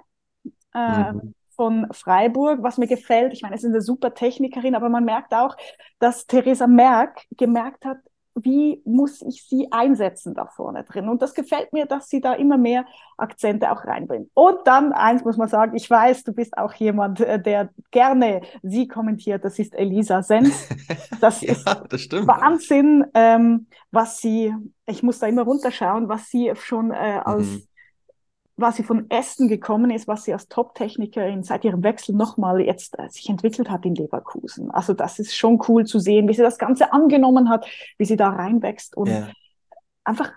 Äh, 0.76 1.14
mhm. 1.14 1.36
von 1.56 1.88
Freiburg, 1.92 2.64
was 2.64 2.78
mir 2.78 2.88
gefällt. 2.88 3.32
Ich 3.34 3.44
meine, 3.44 3.56
es 3.56 3.64
ist 3.64 3.70
eine 3.70 3.82
super 3.82 4.14
Technikerin, 4.14 4.76
aber 4.76 4.90
man 4.90 5.06
merkt 5.06 5.34
auch, 5.34 5.56
dass 6.00 6.26
Theresa 6.26 6.66
Merck 6.66 7.26
gemerkt 7.38 7.86
hat, 7.86 7.98
wie 8.36 8.82
muss 8.86 9.22
ich 9.22 9.44
sie 9.48 9.68
einsetzen 9.72 10.34
da 10.34 10.48
vorne 10.48 10.84
drin? 10.84 11.08
Und 11.10 11.22
das 11.22 11.34
gefällt 11.34 11.72
mir, 11.74 11.86
dass 11.86 12.10
sie 12.10 12.22
da 12.22 12.34
immer 12.34 12.58
mehr 12.58 12.86
Akzente 13.18 13.72
auch 13.72 13.86
reinbringen. 13.86 14.30
Und 14.34 14.58
dann 14.66 14.92
eins 14.92 15.24
muss 15.24 15.38
man 15.38 15.48
sagen, 15.48 15.76
ich 15.76 15.90
weiß, 15.90 16.24
du 16.24 16.34
bist 16.34 16.58
auch 16.58 16.74
jemand, 16.74 17.20
äh, 17.20 17.42
der 17.42 17.70
gerne 17.92 18.42
sie 18.64 18.88
kommentiert, 18.88 19.46
das 19.46 19.60
ist 19.60 19.74
Elisa 19.76 20.24
Sens. 20.24 20.70
Das 21.20 21.42
ja, 21.42 21.54
ist 21.54 21.66
das 21.66 22.28
Wahnsinn, 22.28 23.06
ähm, 23.14 23.68
was 23.92 24.18
sie, 24.18 24.54
ich 24.86 25.04
muss 25.04 25.20
da 25.20 25.28
immer 25.28 25.44
runterschauen, 25.44 26.10
was 26.10 26.30
sie 26.30 26.52
schon 26.56 26.92
äh, 26.92 27.22
als 27.24 27.46
mhm 27.46 27.64
was 28.56 28.76
sie 28.76 28.84
von 28.84 29.10
Essen 29.10 29.48
gekommen 29.48 29.90
ist, 29.90 30.08
was 30.08 30.24
sie 30.24 30.34
als 30.34 30.48
Top-Technikerin 30.48 31.44
seit 31.44 31.66
ihrem 31.66 31.84
Wechsel 31.84 32.16
nochmal 32.16 32.62
jetzt 32.62 32.98
äh, 33.00 33.10
sich 33.10 33.30
entwickelt 33.30 33.70
hat 33.70 33.86
in 33.86 33.96
Leverkusen. 33.96 34.70
Also 34.72 34.94
das 34.94 35.20
ist 35.20 35.36
schon 35.36 35.60
cool 35.68 35.86
zu 35.86 36.00
sehen, 36.00 36.28
wie 36.28 36.34
sie 36.34 36.44
das 36.44 36.58
Ganze 36.58 36.94
angenommen 36.94 37.50
hat, 37.50 37.66
wie 37.98 38.06
sie 38.06 38.18
da 38.18 38.30
reinwächst 38.30 38.96
und 38.96 39.10
ja. 39.10 39.30
einfach 40.04 40.32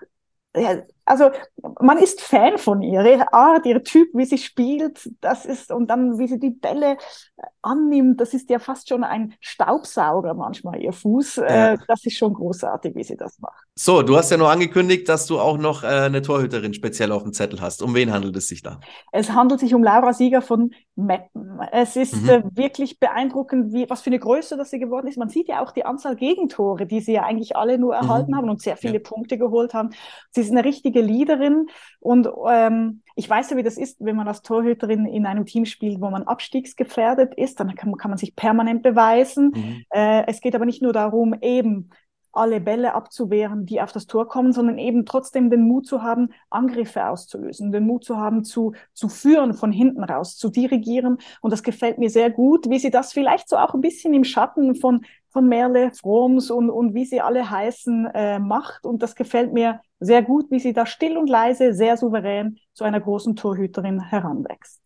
ja, 0.55 0.81
also 1.07 1.31
man 1.79 1.97
ist 1.97 2.21
Fan 2.21 2.57
von 2.57 2.81
ihr, 2.81 3.03
ihre 3.03 3.33
Art, 3.33 3.65
ihr 3.65 3.83
Typ, 3.83 4.09
wie 4.13 4.25
sie 4.25 4.37
spielt, 4.37 5.09
das 5.21 5.45
ist, 5.45 5.71
und 5.71 5.89
dann, 5.89 6.19
wie 6.19 6.27
sie 6.27 6.39
die 6.39 6.49
Bälle 6.49 6.93
äh, 7.37 7.43
annimmt, 7.61 8.19
das 8.19 8.33
ist 8.33 8.49
ja 8.49 8.59
fast 8.59 8.89
schon 8.89 9.03
ein 9.03 9.33
Staubsauger 9.39 10.33
manchmal, 10.33 10.81
ihr 10.81 10.93
Fuß. 10.93 11.37
Ja. 11.37 11.73
Äh, 11.73 11.77
das 11.87 12.05
ist 12.05 12.17
schon 12.17 12.33
großartig, 12.33 12.95
wie 12.95 13.03
sie 13.03 13.15
das 13.15 13.39
macht. 13.39 13.63
So, 13.75 14.01
du 14.01 14.17
hast 14.17 14.31
ja 14.31 14.37
nur 14.37 14.49
angekündigt, 14.49 15.07
dass 15.07 15.27
du 15.27 15.39
auch 15.39 15.57
noch 15.57 15.83
äh, 15.83 15.87
eine 15.87 16.21
Torhüterin 16.21 16.73
speziell 16.73 17.11
auf 17.11 17.23
dem 17.23 17.33
Zettel 17.33 17.61
hast. 17.61 17.81
Um 17.81 17.95
wen 17.95 18.11
handelt 18.11 18.35
es 18.35 18.47
sich 18.47 18.61
da? 18.61 18.79
Es 19.11 19.31
handelt 19.31 19.59
sich 19.59 19.73
um 19.73 19.83
Laura 19.83 20.13
Sieger 20.13 20.41
von 20.41 20.71
Meppen. 20.95 21.59
Es 21.71 21.95
ist 21.95 22.15
mhm. 22.15 22.43
wirklich 22.53 22.99
beeindruckend, 22.99 23.71
wie, 23.71 23.89
was 23.89 24.01
für 24.01 24.09
eine 24.09 24.19
Größe 24.19 24.57
das 24.57 24.71
sie 24.71 24.79
geworden 24.79 25.07
ist. 25.07 25.17
Man 25.17 25.29
sieht 25.29 25.47
ja 25.47 25.63
auch 25.63 25.71
die 25.71 25.85
Anzahl 25.85 26.15
Gegentore, 26.15 26.87
die 26.87 26.99
sie 26.99 27.13
ja 27.13 27.23
eigentlich 27.23 27.55
alle 27.55 27.77
nur 27.77 27.95
mhm. 27.95 28.01
erhalten 28.01 28.31
mhm. 28.31 28.35
haben 28.35 28.49
und 28.49 28.61
sehr 28.61 28.77
viele 28.77 28.95
ja. 28.95 28.99
Punkte 28.99 29.37
geholt 29.37 29.73
haben. 29.73 29.91
Sie 30.31 30.41
ist 30.41 30.51
eine 30.51 30.65
richtige 30.65 30.96
richtige 30.97 31.01
Leaderin. 31.01 31.67
Und 31.99 32.27
ähm, 32.49 33.01
ich 33.15 33.29
weiß 33.29 33.49
ja, 33.49 33.57
wie 33.57 33.63
das 33.63 33.77
ist, 33.77 33.97
wenn 33.99 34.15
man 34.15 34.27
als 34.27 34.41
Torhüterin 34.41 35.05
in 35.05 35.25
einem 35.25 35.45
Team 35.45 35.65
spielt, 35.65 36.01
wo 36.01 36.09
man 36.09 36.23
abstiegsgefährdet 36.23 37.33
ist, 37.35 37.59
dann 37.59 37.75
kann, 37.75 37.95
kann 37.97 38.11
man 38.11 38.17
sich 38.17 38.35
permanent 38.35 38.83
beweisen. 38.83 39.51
Mhm. 39.55 39.83
Äh, 39.89 40.25
es 40.27 40.41
geht 40.41 40.55
aber 40.55 40.65
nicht 40.65 40.81
nur 40.81 40.93
darum, 40.93 41.35
eben 41.41 41.89
alle 42.33 42.61
Bälle 42.61 42.93
abzuwehren, 42.93 43.65
die 43.65 43.81
auf 43.81 43.91
das 43.91 44.05
Tor 44.05 44.27
kommen, 44.27 44.53
sondern 44.53 44.77
eben 44.77 45.05
trotzdem 45.05 45.49
den 45.49 45.67
Mut 45.67 45.87
zu 45.87 46.03
haben, 46.03 46.29
Angriffe 46.51 47.07
auszulösen, 47.07 47.71
den 47.71 47.87
Mut 47.87 48.03
zu 48.03 48.17
haben, 48.17 48.43
zu, 48.43 48.73
zu 48.93 49.09
führen 49.09 49.55
von 49.55 49.71
hinten 49.71 50.03
raus, 50.03 50.37
zu 50.37 50.49
dirigieren. 50.49 51.17
Und 51.41 51.51
das 51.51 51.63
gefällt 51.63 51.97
mir 51.97 52.11
sehr 52.11 52.29
gut, 52.29 52.69
wie 52.69 52.77
sie 52.77 52.91
das 52.91 53.11
vielleicht 53.11 53.49
so 53.49 53.57
auch 53.57 53.73
ein 53.73 53.81
bisschen 53.81 54.13
im 54.13 54.23
Schatten 54.23 54.75
von, 54.75 55.03
von 55.29 55.47
Merle, 55.47 55.91
Froms 55.91 56.49
und, 56.51 56.69
und 56.69 56.93
wie 56.93 57.05
sie 57.05 57.21
alle 57.21 57.49
heißen, 57.49 58.07
äh, 58.13 58.39
macht. 58.39 58.85
Und 58.85 59.03
das 59.03 59.15
gefällt 59.15 59.53
mir 59.53 59.81
sehr 59.99 60.21
gut, 60.21 60.51
wie 60.51 60.59
sie 60.59 60.73
da 60.73 60.85
still 60.85 61.17
und 61.17 61.29
leise, 61.29 61.73
sehr 61.73 61.97
souverän 61.97 62.57
zu 62.73 62.83
einer 62.83 62.99
großen 62.99 63.35
Torhüterin 63.35 63.99
heranwächst. 63.99 64.81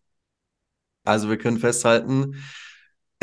Also 1.03 1.29
wir 1.29 1.37
können 1.37 1.57
festhalten, 1.57 2.35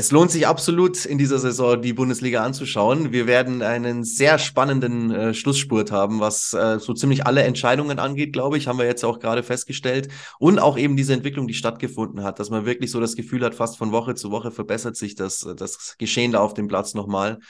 es 0.00 0.12
lohnt 0.12 0.30
sich 0.30 0.46
absolut 0.46 1.04
in 1.04 1.18
dieser 1.18 1.40
Saison 1.40 1.82
die 1.82 1.92
Bundesliga 1.92 2.44
anzuschauen. 2.44 3.10
Wir 3.10 3.26
werden 3.26 3.62
einen 3.62 4.04
sehr 4.04 4.38
spannenden 4.38 5.10
äh, 5.10 5.34
Schlussspurt 5.34 5.90
haben, 5.90 6.20
was 6.20 6.52
äh, 6.52 6.78
so 6.78 6.94
ziemlich 6.94 7.26
alle 7.26 7.42
Entscheidungen 7.42 7.98
angeht, 7.98 8.32
glaube 8.32 8.58
ich, 8.58 8.68
haben 8.68 8.78
wir 8.78 8.86
jetzt 8.86 9.04
auch 9.04 9.18
gerade 9.18 9.42
festgestellt. 9.42 10.06
Und 10.38 10.60
auch 10.60 10.78
eben 10.78 10.96
diese 10.96 11.14
Entwicklung, 11.14 11.48
die 11.48 11.54
stattgefunden 11.54 12.22
hat, 12.22 12.38
dass 12.38 12.48
man 12.48 12.64
wirklich 12.64 12.92
so 12.92 13.00
das 13.00 13.16
Gefühl 13.16 13.44
hat, 13.44 13.56
fast 13.56 13.76
von 13.76 13.90
Woche 13.90 14.14
zu 14.14 14.30
Woche 14.30 14.52
verbessert 14.52 14.94
sich 14.94 15.16
das, 15.16 15.40
das 15.56 15.96
Geschehen 15.98 16.30
da 16.30 16.38
auf 16.38 16.54
dem 16.54 16.68
Platz 16.68 16.94
nochmal. 16.94 17.40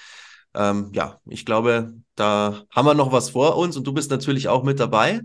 Ähm, 0.55 0.91
ja, 0.95 1.21
ich 1.27 1.45
glaube, 1.45 1.93
da 2.15 2.63
haben 2.71 2.87
wir 2.87 2.95
noch 2.95 3.13
was 3.13 3.29
vor 3.29 3.59
uns 3.59 3.77
und 3.77 3.87
du 3.87 3.93
bist 3.93 4.11
natürlich 4.11 4.49
auch 4.49 4.63
mit 4.63 4.81
dabei. 4.81 5.21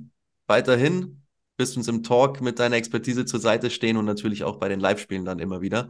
Weiterhin 0.48 1.22
bist 1.56 1.78
uns 1.78 1.88
im 1.88 2.04
Talk 2.04 2.42
mit 2.42 2.60
deiner 2.60 2.76
Expertise 2.76 3.24
zur 3.24 3.40
Seite 3.40 3.70
stehen 3.70 3.96
und 3.96 4.04
natürlich 4.04 4.44
auch 4.44 4.58
bei 4.58 4.68
den 4.68 4.82
Live-Spielen 4.82 5.24
dann 5.24 5.40
immer 5.40 5.62
wieder. 5.62 5.88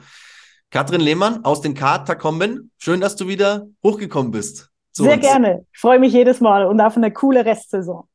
Katrin 0.73 1.01
Lehmann 1.01 1.45
aus 1.45 1.61
den 1.61 1.75
Katakomben, 1.75 2.71
schön, 2.79 2.99
dass 2.99 3.15
du 3.15 3.27
wieder 3.27 3.67
hochgekommen 3.83 4.31
bist. 4.31 4.71
Sehr 4.91 5.13
uns. 5.13 5.21
gerne. 5.21 5.67
Ich 5.71 5.79
freue 5.79 5.99
mich 5.99 6.13
jedes 6.13 6.41
Mal 6.41 6.65
und 6.65 6.81
auf 6.81 6.97
eine 6.97 7.11
coole 7.13 7.45
Restsaison. 7.45 8.05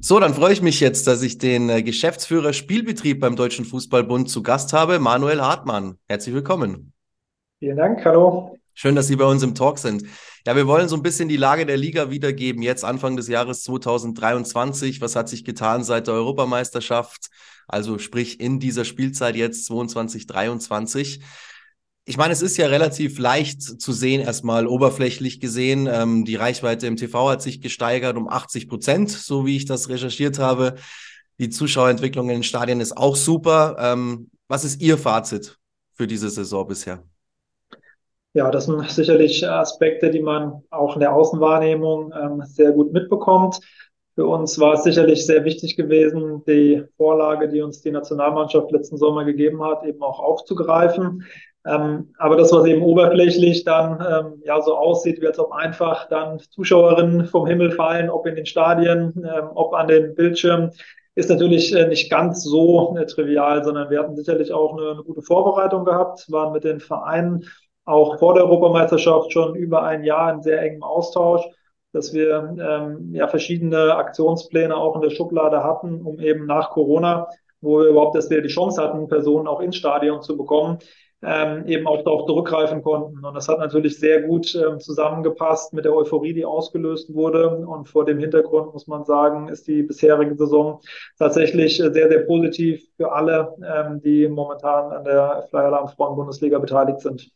So, 0.00 0.18
dann 0.18 0.34
freue 0.34 0.52
ich 0.52 0.62
mich 0.62 0.80
jetzt, 0.80 1.06
dass 1.06 1.22
ich 1.22 1.38
den 1.38 1.70
äh, 1.70 1.84
Geschäftsführer 1.84 2.54
Spielbetrieb 2.54 3.20
beim 3.20 3.36
Deutschen 3.36 3.64
Fußballbund 3.64 4.28
zu 4.28 4.42
Gast 4.42 4.72
habe, 4.72 4.98
Manuel 4.98 5.42
Hartmann. 5.42 5.96
Herzlich 6.08 6.34
willkommen. 6.34 6.92
Vielen 7.60 7.76
Dank, 7.76 8.04
hallo. 8.04 8.58
Schön, 8.74 8.96
dass 8.96 9.06
Sie 9.06 9.14
bei 9.14 9.26
uns 9.26 9.44
im 9.44 9.54
Talk 9.54 9.78
sind. 9.78 10.02
Ja, 10.44 10.56
wir 10.56 10.66
wollen 10.66 10.88
so 10.88 10.96
ein 10.96 11.04
bisschen 11.04 11.28
die 11.28 11.36
Lage 11.36 11.66
der 11.66 11.76
Liga 11.76 12.10
wiedergeben, 12.10 12.62
jetzt 12.62 12.84
Anfang 12.84 13.16
des 13.16 13.28
Jahres 13.28 13.62
2023. 13.62 15.00
Was 15.00 15.14
hat 15.14 15.28
sich 15.28 15.44
getan 15.44 15.84
seit 15.84 16.08
der 16.08 16.14
Europameisterschaft? 16.14 17.28
Also 17.68 17.98
sprich 17.98 18.40
in 18.40 18.58
dieser 18.58 18.84
Spielzeit 18.84 19.36
jetzt 19.36 19.66
22, 19.66 20.26
23 20.26 21.20
ich 22.10 22.16
meine, 22.16 22.32
es 22.32 22.42
ist 22.42 22.56
ja 22.56 22.66
relativ 22.66 23.20
leicht 23.20 23.62
zu 23.62 23.92
sehen, 23.92 24.20
erstmal 24.20 24.66
oberflächlich 24.66 25.38
gesehen. 25.38 25.88
Ähm, 25.88 26.24
die 26.24 26.34
Reichweite 26.34 26.88
im 26.88 26.96
TV 26.96 27.30
hat 27.30 27.40
sich 27.40 27.60
gesteigert 27.60 28.16
um 28.16 28.28
80 28.28 28.68
Prozent, 28.68 29.10
so 29.10 29.46
wie 29.46 29.56
ich 29.56 29.64
das 29.64 29.88
recherchiert 29.88 30.40
habe. 30.40 30.74
Die 31.38 31.50
Zuschauerentwicklung 31.50 32.28
in 32.28 32.38
den 32.38 32.42
Stadien 32.42 32.80
ist 32.80 32.96
auch 32.96 33.14
super. 33.14 33.76
Ähm, 33.78 34.28
was 34.48 34.64
ist 34.64 34.82
Ihr 34.82 34.98
Fazit 34.98 35.56
für 35.92 36.08
diese 36.08 36.30
Saison 36.30 36.66
bisher? 36.66 37.04
Ja, 38.34 38.50
das 38.50 38.64
sind 38.64 38.90
sicherlich 38.90 39.48
Aspekte, 39.48 40.10
die 40.10 40.20
man 40.20 40.64
auch 40.70 40.94
in 40.94 41.00
der 41.00 41.14
Außenwahrnehmung 41.14 42.12
ähm, 42.20 42.42
sehr 42.44 42.72
gut 42.72 42.92
mitbekommt. 42.92 43.60
Für 44.16 44.26
uns 44.26 44.58
war 44.58 44.74
es 44.74 44.82
sicherlich 44.82 45.24
sehr 45.24 45.44
wichtig 45.44 45.76
gewesen, 45.76 46.42
die 46.44 46.82
Vorlage, 46.96 47.48
die 47.48 47.62
uns 47.62 47.82
die 47.82 47.92
Nationalmannschaft 47.92 48.72
letzten 48.72 48.96
Sommer 48.96 49.24
gegeben 49.24 49.62
hat, 49.62 49.84
eben 49.84 50.02
auch 50.02 50.18
aufzugreifen. 50.18 51.24
Ähm, 51.66 52.14
aber 52.18 52.36
das, 52.36 52.52
was 52.52 52.64
eben 52.66 52.82
oberflächlich 52.82 53.64
dann 53.64 54.00
ähm, 54.00 54.42
ja 54.44 54.62
so 54.62 54.76
aussieht, 54.76 55.20
wie 55.20 55.26
als 55.26 55.38
ob 55.38 55.52
einfach 55.52 56.08
dann 56.08 56.38
Zuschauerinnen 56.38 57.26
vom 57.26 57.46
Himmel 57.46 57.72
fallen, 57.72 58.08
ob 58.08 58.26
in 58.26 58.36
den 58.36 58.46
Stadien, 58.46 59.12
ähm, 59.16 59.50
ob 59.54 59.74
an 59.74 59.88
den 59.88 60.14
Bildschirmen, 60.14 60.70
ist 61.14 61.28
natürlich 61.28 61.74
äh, 61.74 61.86
nicht 61.86 62.10
ganz 62.10 62.42
so 62.44 62.96
äh, 62.96 63.04
trivial, 63.04 63.62
sondern 63.62 63.90
wir 63.90 64.00
hatten 64.00 64.16
sicherlich 64.16 64.52
auch 64.52 64.76
eine, 64.76 64.92
eine, 64.92 65.02
gute 65.02 65.22
Vorbereitung 65.22 65.84
gehabt, 65.84 66.30
waren 66.30 66.52
mit 66.52 66.64
den 66.64 66.80
Vereinen 66.80 67.44
auch 67.84 68.18
vor 68.18 68.34
der 68.34 68.44
Europameisterschaft 68.44 69.32
schon 69.32 69.54
über 69.54 69.82
ein 69.82 70.04
Jahr 70.04 70.32
in 70.32 70.42
sehr 70.42 70.62
engem 70.62 70.82
Austausch, 70.82 71.42
dass 71.92 72.14
wir 72.14 72.56
ähm, 72.58 73.10
ja 73.12 73.26
verschiedene 73.28 73.96
Aktionspläne 73.96 74.76
auch 74.76 74.94
in 74.96 75.02
der 75.02 75.10
Schublade 75.10 75.62
hatten, 75.62 76.00
um 76.02 76.20
eben 76.20 76.46
nach 76.46 76.70
Corona, 76.70 77.28
wo 77.60 77.80
wir 77.80 77.88
überhaupt 77.88 78.14
dass 78.14 78.30
wir 78.30 78.40
die 78.40 78.48
Chance 78.48 78.82
hatten, 78.82 79.08
Personen 79.08 79.48
auch 79.48 79.60
ins 79.60 79.76
Stadion 79.76 80.22
zu 80.22 80.36
bekommen, 80.36 80.78
ähm, 81.22 81.66
eben 81.66 81.86
auch 81.86 82.02
darauf 82.02 82.26
zurückgreifen 82.26 82.82
konnten. 82.82 83.24
Und 83.24 83.34
das 83.34 83.48
hat 83.48 83.58
natürlich 83.58 83.98
sehr 83.98 84.22
gut 84.22 84.54
ähm, 84.54 84.80
zusammengepasst 84.80 85.72
mit 85.72 85.84
der 85.84 85.94
Euphorie, 85.94 86.32
die 86.32 86.44
ausgelöst 86.44 87.12
wurde. 87.14 87.58
Und 87.58 87.88
vor 87.88 88.04
dem 88.04 88.18
Hintergrund 88.18 88.72
muss 88.72 88.86
man 88.86 89.04
sagen, 89.04 89.48
ist 89.48 89.66
die 89.66 89.82
bisherige 89.82 90.34
Saison 90.36 90.80
tatsächlich 91.18 91.76
sehr, 91.76 91.92
sehr 91.92 92.20
positiv 92.26 92.82
für 92.96 93.12
alle, 93.12 93.54
ähm, 93.62 94.00
die 94.02 94.28
momentan 94.28 94.92
an 94.92 95.04
der 95.04 95.46
Flyer 95.50 95.64
Alarm 95.64 95.88
Frauen 95.88 96.16
Bundesliga 96.16 96.58
beteiligt 96.58 97.00
sind. 97.00 97.30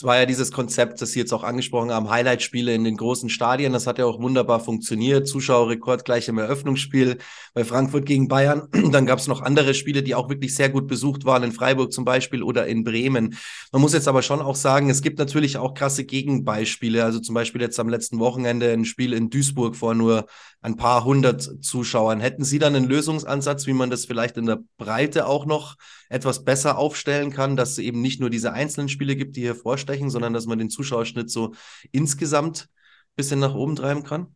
Es 0.00 0.04
war 0.04 0.16
ja 0.16 0.24
dieses 0.24 0.50
Konzept, 0.50 1.02
das 1.02 1.12
Sie 1.12 1.18
jetzt 1.18 1.34
auch 1.34 1.44
angesprochen 1.44 1.92
haben, 1.92 2.08
Highlight-Spiele 2.08 2.74
in 2.74 2.84
den 2.84 2.96
großen 2.96 3.28
Stadien. 3.28 3.74
Das 3.74 3.86
hat 3.86 3.98
ja 3.98 4.06
auch 4.06 4.18
wunderbar 4.18 4.58
funktioniert. 4.58 5.28
Zuschauerrekord 5.28 6.06
gleich 6.06 6.26
im 6.28 6.38
Eröffnungsspiel 6.38 7.18
bei 7.52 7.66
Frankfurt 7.66 8.06
gegen 8.06 8.26
Bayern. 8.26 8.66
Dann 8.92 9.04
gab 9.04 9.18
es 9.18 9.26
noch 9.26 9.42
andere 9.42 9.74
Spiele, 9.74 10.02
die 10.02 10.14
auch 10.14 10.30
wirklich 10.30 10.54
sehr 10.54 10.70
gut 10.70 10.86
besucht 10.86 11.26
waren, 11.26 11.42
in 11.42 11.52
Freiburg 11.52 11.92
zum 11.92 12.06
Beispiel 12.06 12.42
oder 12.42 12.66
in 12.66 12.82
Bremen. 12.82 13.36
Man 13.72 13.82
muss 13.82 13.92
jetzt 13.92 14.08
aber 14.08 14.22
schon 14.22 14.40
auch 14.40 14.56
sagen, 14.56 14.88
es 14.88 15.02
gibt 15.02 15.18
natürlich 15.18 15.58
auch 15.58 15.74
krasse 15.74 16.06
Gegenbeispiele. 16.06 17.04
Also 17.04 17.20
zum 17.20 17.34
Beispiel 17.34 17.60
jetzt 17.60 17.78
am 17.78 17.90
letzten 17.90 18.20
Wochenende 18.20 18.72
ein 18.72 18.86
Spiel 18.86 19.12
in 19.12 19.28
Duisburg 19.28 19.76
vor 19.76 19.94
nur 19.94 20.24
ein 20.62 20.76
paar 20.76 21.04
hundert 21.04 21.42
Zuschauern. 21.62 22.20
Hätten 22.20 22.44
Sie 22.44 22.58
dann 22.58 22.74
einen 22.74 22.88
Lösungsansatz, 22.88 23.66
wie 23.66 23.74
man 23.74 23.90
das 23.90 24.06
vielleicht 24.06 24.38
in 24.38 24.46
der 24.46 24.60
Breite 24.78 25.26
auch 25.26 25.44
noch 25.44 25.76
etwas 26.10 26.44
besser 26.44 26.76
aufstellen 26.76 27.30
kann, 27.30 27.56
dass 27.56 27.72
es 27.72 27.78
eben 27.78 28.02
nicht 28.02 28.20
nur 28.20 28.30
diese 28.30 28.52
einzelnen 28.52 28.88
Spiele 28.88 29.14
gibt, 29.14 29.36
die 29.36 29.42
hier 29.42 29.54
vorstechen, 29.90 30.10
sondern 30.10 30.32
dass 30.32 30.46
man 30.46 30.58
den 30.58 30.70
Zuschauerschnitt 30.70 31.30
so 31.30 31.52
insgesamt 31.92 32.68
ein 32.68 33.16
bisschen 33.16 33.40
nach 33.40 33.54
oben 33.54 33.76
treiben 33.76 34.02
kann? 34.02 34.34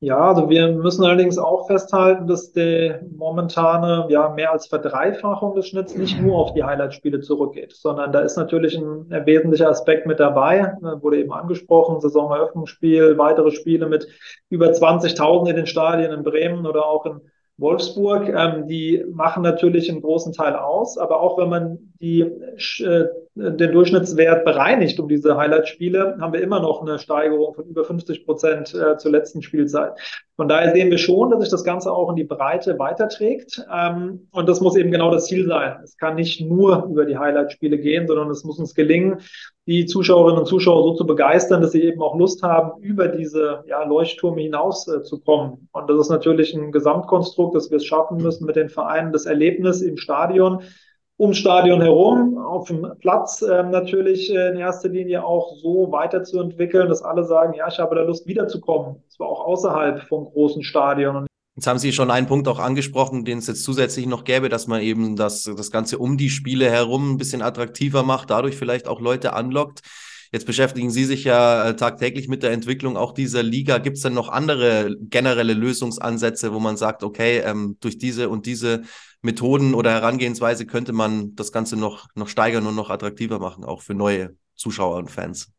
Ja, 0.00 0.18
also 0.18 0.50
wir 0.50 0.72
müssen 0.72 1.04
allerdings 1.04 1.38
auch 1.38 1.68
festhalten, 1.68 2.26
dass 2.26 2.50
die 2.50 2.92
momentane, 3.16 4.06
ja, 4.08 4.30
mehr 4.30 4.50
als 4.50 4.66
Verdreifachung 4.66 5.54
des 5.54 5.68
Schnitts 5.68 5.94
nicht 5.96 6.20
nur 6.20 6.38
auf 6.38 6.54
die 6.54 6.64
Highlight-Spiele 6.64 7.20
zurückgeht, 7.20 7.72
sondern 7.72 8.10
da 8.10 8.18
ist 8.18 8.36
natürlich 8.36 8.76
ein, 8.76 9.06
ein 9.12 9.26
wesentlicher 9.26 9.68
Aspekt 9.68 10.06
mit 10.06 10.18
dabei, 10.18 10.74
wurde 10.80 11.18
eben 11.18 11.32
angesprochen, 11.32 12.00
Saisoneröffnungsspiel, 12.00 13.16
weitere 13.16 13.52
Spiele 13.52 13.86
mit 13.86 14.08
über 14.50 14.72
20.000 14.72 15.50
in 15.50 15.56
den 15.56 15.66
Stadien 15.66 16.10
in 16.10 16.24
Bremen 16.24 16.66
oder 16.66 16.84
auch 16.84 17.06
in 17.06 17.20
Wolfsburg. 17.58 18.28
Ähm, 18.28 18.66
die 18.66 19.04
machen 19.12 19.42
natürlich 19.42 19.90
einen 19.90 20.02
großen 20.02 20.32
Teil 20.32 20.56
aus, 20.56 20.98
aber 20.98 21.20
auch 21.20 21.38
wenn 21.38 21.48
man 21.48 21.78
die, 22.00 22.20
äh, 22.20 23.06
den 23.34 23.72
Durchschnittswert 23.72 24.44
bereinigt 24.44 24.98
um 24.98 25.08
diese 25.08 25.36
Highlight-Spiele, 25.36 26.18
haben 26.20 26.32
wir 26.32 26.42
immer 26.42 26.60
noch 26.60 26.82
eine 26.82 26.98
Steigerung 26.98 27.54
von 27.54 27.66
über 27.66 27.84
50 27.84 28.26
Prozent 28.26 28.74
äh, 28.74 28.96
zur 28.98 29.12
letzten 29.12 29.42
Spielzeit. 29.42 29.92
Von 30.36 30.48
daher 30.48 30.72
sehen 30.72 30.90
wir 30.90 30.98
schon, 30.98 31.30
dass 31.30 31.40
sich 31.40 31.50
das 31.50 31.64
Ganze 31.64 31.92
auch 31.92 32.10
in 32.10 32.16
die 32.16 32.24
Breite 32.24 32.78
weiterträgt. 32.78 33.64
Ähm, 33.72 34.28
und 34.32 34.48
das 34.48 34.60
muss 34.60 34.76
eben 34.76 34.90
genau 34.90 35.10
das 35.10 35.26
Ziel 35.26 35.46
sein. 35.46 35.76
Es 35.84 35.96
kann 35.96 36.16
nicht 36.16 36.40
nur 36.40 36.86
über 36.90 37.04
die 37.04 37.18
Highlight-Spiele 37.18 37.78
gehen, 37.78 38.06
sondern 38.06 38.30
es 38.30 38.44
muss 38.44 38.58
uns 38.58 38.74
gelingen, 38.74 39.18
die 39.66 39.86
Zuschauerinnen 39.86 40.40
und 40.40 40.46
Zuschauer 40.46 40.82
so 40.82 40.94
zu 40.94 41.06
begeistern, 41.06 41.60
dass 41.60 41.72
sie 41.72 41.82
eben 41.82 42.02
auch 42.02 42.16
Lust 42.16 42.42
haben, 42.42 42.82
über 42.82 43.08
diese 43.08 43.62
ja, 43.66 43.84
Leuchttürme 43.84 44.40
hinaus 44.40 44.88
äh, 44.88 45.02
zu 45.02 45.20
kommen. 45.20 45.68
Und 45.72 45.88
das 45.88 45.98
ist 46.00 46.10
natürlich 46.10 46.52
ein 46.54 46.72
Gesamtkonstrukt, 46.72 47.54
dass 47.54 47.70
wir 47.70 47.76
es 47.76 47.86
schaffen 47.86 48.16
müssen, 48.16 48.46
mit 48.46 48.56
den 48.56 48.68
Vereinen 48.68 49.12
das 49.12 49.26
Erlebnis 49.26 49.80
im 49.80 49.96
Stadion, 49.96 50.62
ums 51.18 51.36
Stadion 51.36 51.80
herum, 51.80 52.38
auf 52.38 52.66
dem 52.66 52.86
Platz 52.98 53.42
äh, 53.42 53.62
natürlich 53.62 54.34
äh, 54.34 54.48
in 54.48 54.56
erster 54.56 54.88
Linie 54.88 55.24
auch 55.24 55.54
so 55.56 55.92
weiterzuentwickeln, 55.92 56.88
dass 56.88 57.02
alle 57.02 57.22
sagen, 57.22 57.54
ja, 57.54 57.68
ich 57.68 57.78
habe 57.78 57.94
da 57.94 58.02
Lust 58.02 58.26
wiederzukommen. 58.26 59.04
Zwar 59.08 59.28
auch 59.28 59.46
außerhalb 59.46 60.02
vom 60.02 60.24
großen 60.24 60.64
Stadion. 60.64 61.26
Jetzt 61.54 61.66
haben 61.66 61.78
Sie 61.78 61.92
schon 61.92 62.10
einen 62.10 62.26
Punkt 62.26 62.48
auch 62.48 62.58
angesprochen, 62.58 63.26
den 63.26 63.38
es 63.38 63.46
jetzt 63.46 63.62
zusätzlich 63.62 64.06
noch 64.06 64.24
gäbe, 64.24 64.48
dass 64.48 64.66
man 64.66 64.80
eben 64.80 65.16
das, 65.16 65.42
das 65.44 65.70
Ganze 65.70 65.98
um 65.98 66.16
die 66.16 66.30
Spiele 66.30 66.70
herum 66.70 67.12
ein 67.12 67.18
bisschen 67.18 67.42
attraktiver 67.42 68.02
macht, 68.02 68.30
dadurch 68.30 68.56
vielleicht 68.56 68.88
auch 68.88 69.00
Leute 69.00 69.34
anlockt. 69.34 69.82
Jetzt 70.32 70.46
beschäftigen 70.46 70.90
Sie 70.90 71.04
sich 71.04 71.24
ja 71.24 71.68
äh, 71.68 71.76
tagtäglich 71.76 72.26
mit 72.26 72.42
der 72.42 72.52
Entwicklung 72.52 72.96
auch 72.96 73.12
dieser 73.12 73.42
Liga. 73.42 73.76
Gibt 73.76 73.98
es 73.98 74.02
denn 74.02 74.14
noch 74.14 74.30
andere 74.30 74.96
generelle 74.98 75.52
Lösungsansätze, 75.52 76.54
wo 76.54 76.58
man 76.58 76.78
sagt, 76.78 77.02
okay, 77.02 77.40
ähm, 77.40 77.76
durch 77.80 77.98
diese 77.98 78.30
und 78.30 78.46
diese 78.46 78.80
Methoden 79.20 79.74
oder 79.74 79.90
Herangehensweise 79.90 80.64
könnte 80.64 80.94
man 80.94 81.34
das 81.34 81.52
Ganze 81.52 81.76
noch, 81.76 82.08
noch 82.14 82.28
steigern 82.28 82.66
und 82.66 82.74
noch 82.74 82.88
attraktiver 82.88 83.38
machen, 83.38 83.62
auch 83.62 83.82
für 83.82 83.94
neue 83.94 84.34
Zuschauer 84.54 84.96
und 84.96 85.10
Fans? 85.10 85.52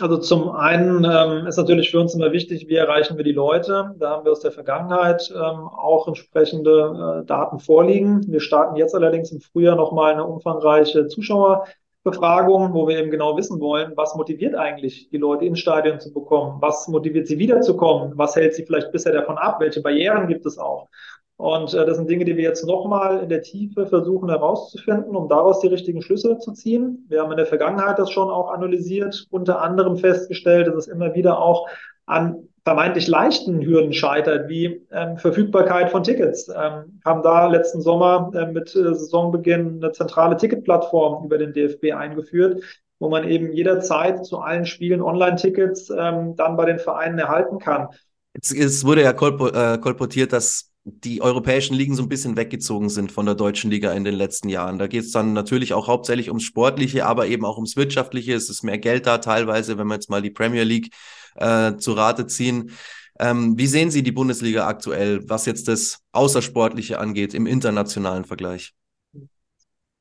Also 0.00 0.18
zum 0.18 0.50
einen 0.50 1.04
ähm, 1.04 1.46
ist 1.46 1.56
natürlich 1.56 1.90
für 1.90 2.00
uns 2.00 2.14
immer 2.14 2.32
wichtig, 2.32 2.68
wie 2.68 2.76
erreichen 2.76 3.16
wir 3.16 3.24
die 3.24 3.32
Leute. 3.32 3.94
Da 3.98 4.10
haben 4.10 4.24
wir 4.24 4.32
aus 4.32 4.40
der 4.40 4.52
Vergangenheit 4.52 5.30
ähm, 5.34 5.68
auch 5.68 6.06
entsprechende 6.06 7.22
äh, 7.22 7.26
Daten 7.26 7.58
vorliegen. 7.58 8.24
Wir 8.28 8.40
starten 8.40 8.76
jetzt 8.76 8.94
allerdings 8.94 9.32
im 9.32 9.40
Frühjahr 9.40 9.76
nochmal 9.76 10.12
eine 10.12 10.24
umfangreiche 10.24 11.08
Zuschauerbefragung, 11.08 12.74
wo 12.74 12.86
wir 12.86 12.98
eben 12.98 13.10
genau 13.10 13.36
wissen 13.36 13.60
wollen, 13.60 13.92
was 13.96 14.14
motiviert 14.14 14.54
eigentlich 14.54 15.08
die 15.10 15.18
Leute 15.18 15.46
ins 15.46 15.58
Stadion 15.58 15.98
zu 15.98 16.12
bekommen, 16.12 16.58
was 16.60 16.86
motiviert 16.86 17.26
sie 17.26 17.38
wiederzukommen, 17.38 18.12
was 18.16 18.36
hält 18.36 18.54
sie 18.54 18.64
vielleicht 18.64 18.92
bisher 18.92 19.12
davon 19.12 19.38
ab, 19.38 19.60
welche 19.60 19.82
Barrieren 19.82 20.28
gibt 20.28 20.46
es 20.46 20.58
auch. 20.58 20.88
Und 21.38 21.72
äh, 21.72 21.86
das 21.86 21.96
sind 21.96 22.10
Dinge, 22.10 22.24
die 22.24 22.36
wir 22.36 22.42
jetzt 22.42 22.66
nochmal 22.66 23.22
in 23.22 23.28
der 23.28 23.42
Tiefe 23.42 23.86
versuchen 23.86 24.28
herauszufinden, 24.28 25.14
um 25.14 25.28
daraus 25.28 25.60
die 25.60 25.68
richtigen 25.68 26.02
Schlüsse 26.02 26.38
zu 26.38 26.52
ziehen. 26.52 27.06
Wir 27.08 27.22
haben 27.22 27.30
in 27.30 27.36
der 27.36 27.46
Vergangenheit 27.46 27.98
das 27.98 28.10
schon 28.10 28.28
auch 28.28 28.50
analysiert, 28.50 29.28
unter 29.30 29.62
anderem 29.62 29.96
festgestellt, 29.96 30.66
dass 30.66 30.74
es 30.74 30.88
immer 30.88 31.14
wieder 31.14 31.40
auch 31.40 31.68
an 32.06 32.48
vermeintlich 32.64 33.06
leichten 33.06 33.62
Hürden 33.62 33.92
scheitert, 33.92 34.48
wie 34.48 34.84
ähm, 34.90 35.16
Verfügbarkeit 35.16 35.90
von 35.90 36.02
Tickets. 36.02 36.48
Ähm, 36.48 37.00
haben 37.04 37.22
da 37.22 37.46
letzten 37.46 37.82
Sommer 37.82 38.32
äh, 38.34 38.50
mit 38.50 38.74
äh, 38.74 38.94
Saisonbeginn 38.94 39.80
eine 39.80 39.92
zentrale 39.92 40.36
Ticketplattform 40.36 41.24
über 41.24 41.38
den 41.38 41.52
DFB 41.52 41.92
eingeführt, 41.94 42.64
wo 42.98 43.08
man 43.08 43.28
eben 43.28 43.52
jederzeit 43.52 44.26
zu 44.26 44.40
allen 44.40 44.66
Spielen 44.66 45.00
Online-Tickets 45.00 45.88
ähm, 45.96 46.34
dann 46.34 46.56
bei 46.56 46.64
den 46.64 46.80
Vereinen 46.80 47.20
erhalten 47.20 47.60
kann. 47.60 47.88
Jetzt, 48.34 48.52
es 48.52 48.84
wurde 48.84 49.02
ja 49.02 49.12
äh, 49.12 49.78
kolportiert, 49.78 50.32
dass 50.32 50.67
die 51.04 51.22
europäischen 51.22 51.74
Ligen 51.74 51.94
so 51.94 52.02
ein 52.02 52.08
bisschen 52.08 52.36
weggezogen 52.36 52.88
sind 52.88 53.12
von 53.12 53.26
der 53.26 53.34
deutschen 53.34 53.70
Liga 53.70 53.92
in 53.92 54.04
den 54.04 54.14
letzten 54.14 54.48
Jahren. 54.48 54.78
Da 54.78 54.86
geht 54.86 55.04
es 55.04 55.12
dann 55.12 55.32
natürlich 55.32 55.74
auch 55.74 55.88
hauptsächlich 55.88 56.28
ums 56.28 56.44
Sportliche, 56.44 57.06
aber 57.06 57.26
eben 57.26 57.44
auch 57.44 57.56
ums 57.56 57.76
Wirtschaftliche. 57.76 58.34
Es 58.34 58.48
ist 58.48 58.62
mehr 58.62 58.78
Geld 58.78 59.06
da 59.06 59.18
teilweise, 59.18 59.78
wenn 59.78 59.86
wir 59.86 59.94
jetzt 59.94 60.10
mal 60.10 60.22
die 60.22 60.30
Premier 60.30 60.64
League 60.64 60.94
äh, 61.36 61.76
zu 61.76 61.92
Rate 61.92 62.26
ziehen. 62.26 62.72
Ähm, 63.20 63.58
wie 63.58 63.66
sehen 63.66 63.90
Sie 63.90 64.02
die 64.02 64.12
Bundesliga 64.12 64.66
aktuell, 64.66 65.28
was 65.28 65.46
jetzt 65.46 65.68
das 65.68 65.98
Außersportliche 66.12 66.98
angeht 66.98 67.34
im 67.34 67.46
internationalen 67.46 68.24
Vergleich? 68.24 68.74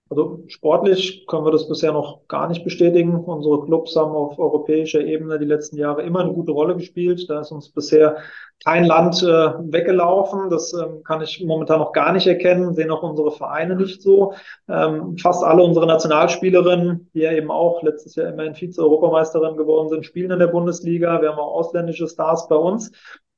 Also 0.09 0.43
sportlich 0.47 1.27
können 1.27 1.45
wir 1.45 1.51
das 1.51 1.67
bisher 1.67 1.91
noch 1.91 2.27
gar 2.27 2.47
nicht 2.47 2.63
bestätigen. 2.63 3.15
Unsere 3.15 3.65
Clubs 3.65 3.95
haben 3.95 4.11
auf 4.11 4.39
europäischer 4.39 5.01
Ebene 5.01 5.37
die 5.37 5.45
letzten 5.45 5.77
Jahre 5.77 6.03
immer 6.03 6.21
eine 6.21 6.33
gute 6.33 6.53
Rolle 6.53 6.77
gespielt. 6.77 7.29
Da 7.29 7.41
ist 7.41 7.51
uns 7.51 7.69
bisher 7.69 8.17
kein 8.63 8.85
Land 8.85 9.21
äh, 9.21 9.25
weggelaufen. 9.25 10.49
Das 10.49 10.73
ähm, 10.73 11.03
kann 11.03 11.21
ich 11.21 11.43
momentan 11.45 11.79
noch 11.79 11.91
gar 11.91 12.13
nicht 12.13 12.25
erkennen, 12.25 12.73
sehen 12.73 12.89
auch 12.89 13.03
unsere 13.03 13.31
Vereine 13.31 13.75
nicht 13.75 14.01
so. 14.01 14.33
Ähm, 14.69 15.17
fast 15.17 15.43
alle 15.43 15.63
unsere 15.63 15.85
Nationalspielerinnen, 15.85 17.09
die 17.13 17.19
ja 17.19 17.33
eben 17.33 17.51
auch 17.51 17.83
letztes 17.83 18.15
Jahr 18.15 18.29
immerhin 18.29 18.55
Vize-Europameisterin 18.55 19.57
geworden 19.57 19.89
sind, 19.89 20.05
spielen 20.05 20.31
in 20.31 20.39
der 20.39 20.47
Bundesliga. 20.47 21.21
Wir 21.21 21.31
haben 21.31 21.39
auch 21.39 21.53
ausländische 21.53 22.07
Stars 22.07 22.47
bei 22.47 22.55
uns. 22.55 22.91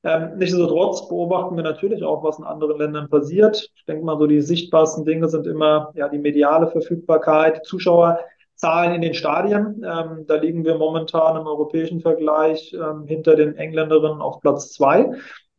Ähm, 0.04 0.38
Nichtsdestotrotz 0.38 1.08
beobachten 1.10 1.56
wir 1.58 1.64
natürlich 1.64 2.04
auch, 2.04 2.24
was 2.24 2.40
in 2.40 2.46
anderen 2.46 2.78
Ländern 2.78 3.10
passiert. 3.10 3.70
Ich 3.76 3.86
denke 3.86 4.06
mal, 4.06 4.18
so 4.18 4.28
die 4.28 4.42
sichtbarsten 4.42 5.04
Dinge 5.04 5.28
sind 5.28 5.46
immer 5.46 5.92
ja 5.96 6.08
die 6.08 6.20
mediale 6.20 6.68
Verfügbarkeit, 6.68 7.66
Zuschauerzahlen 7.66 8.94
in 8.94 9.02
den 9.02 9.14
Stadien. 9.14 9.84
Ähm, 9.86 10.26
da 10.26 10.36
liegen 10.36 10.64
wir 10.64 10.78
momentan 10.78 11.36
im 11.36 11.48
europäischen 11.48 12.00
Vergleich 12.00 12.74
ähm, 12.74 13.06
hinter 13.08 13.36
den 13.36 13.58
Engländerinnen 13.58 14.22
auf 14.22 14.40
Platz 14.40 14.72
zwei. 14.74 15.12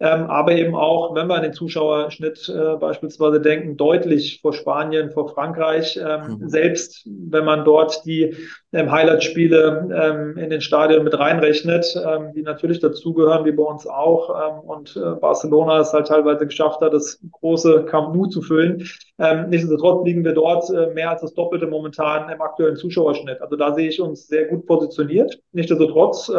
Ähm, 0.02 0.24
aber 0.30 0.52
eben 0.52 0.74
auch, 0.74 1.14
wenn 1.14 1.26
wir 1.26 1.34
an 1.34 1.42
den 1.42 1.52
Zuschauerschnitt 1.52 2.48
äh, 2.48 2.76
beispielsweise 2.76 3.38
denken, 3.38 3.76
deutlich 3.76 4.40
vor 4.40 4.54
Spanien, 4.54 5.10
vor 5.10 5.28
Frankreich. 5.28 6.00
Ähm, 6.02 6.38
mhm. 6.38 6.48
Selbst 6.48 7.06
wenn 7.06 7.44
man 7.44 7.66
dort 7.66 8.06
die 8.06 8.34
ähm, 8.72 8.90
Highlight-Spiele 8.90 9.90
ähm, 9.94 10.38
in 10.38 10.48
den 10.48 10.62
Stadien 10.62 11.04
mit 11.04 11.18
reinrechnet, 11.18 11.94
ähm, 12.02 12.32
die 12.34 12.40
natürlich 12.40 12.80
dazugehören, 12.80 13.44
wie 13.44 13.52
bei 13.52 13.62
uns 13.62 13.86
auch. 13.86 14.30
Ähm, 14.30 14.60
und 14.60 14.96
äh, 14.96 15.20
Barcelona 15.20 15.80
es 15.80 15.92
halt 15.92 16.06
teilweise 16.06 16.46
geschafft 16.46 16.80
hat, 16.80 16.94
das 16.94 17.20
große 17.32 17.84
Camp 17.84 18.14
Nou 18.14 18.26
zu 18.26 18.40
füllen. 18.40 18.88
Ähm, 19.18 19.50
nichtsdestotrotz 19.50 20.06
liegen 20.06 20.24
wir 20.24 20.32
dort 20.32 20.70
äh, 20.70 20.94
mehr 20.94 21.10
als 21.10 21.20
das 21.20 21.34
Doppelte 21.34 21.66
momentan 21.66 22.30
im 22.30 22.40
aktuellen 22.40 22.76
Zuschauerschnitt. 22.76 23.42
Also 23.42 23.56
da 23.56 23.74
sehe 23.74 23.90
ich 23.90 24.00
uns 24.00 24.28
sehr 24.28 24.46
gut 24.46 24.66
positioniert. 24.66 25.38
Nichtsdestotrotz 25.52 26.32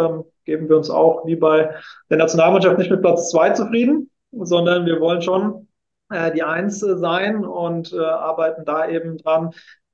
geben 0.45 0.69
wir 0.69 0.77
uns 0.77 0.89
auch 0.89 1.25
wie 1.25 1.35
bei 1.35 1.73
der 2.09 2.17
Nationalmannschaft 2.17 2.77
nicht 2.77 2.91
mit 2.91 3.01
Platz 3.01 3.29
zwei 3.29 3.51
zufrieden, 3.51 4.09
sondern 4.31 4.85
wir 4.85 4.99
wollen 4.99 5.21
schon 5.21 5.67
äh, 6.09 6.31
die 6.31 6.43
Eins 6.43 6.83
äh, 6.83 6.97
sein 6.97 7.45
und 7.45 7.93
äh, 7.93 7.99
arbeiten 7.99 8.65
da 8.65 8.87
eben 8.87 9.17
dran, 9.17 9.51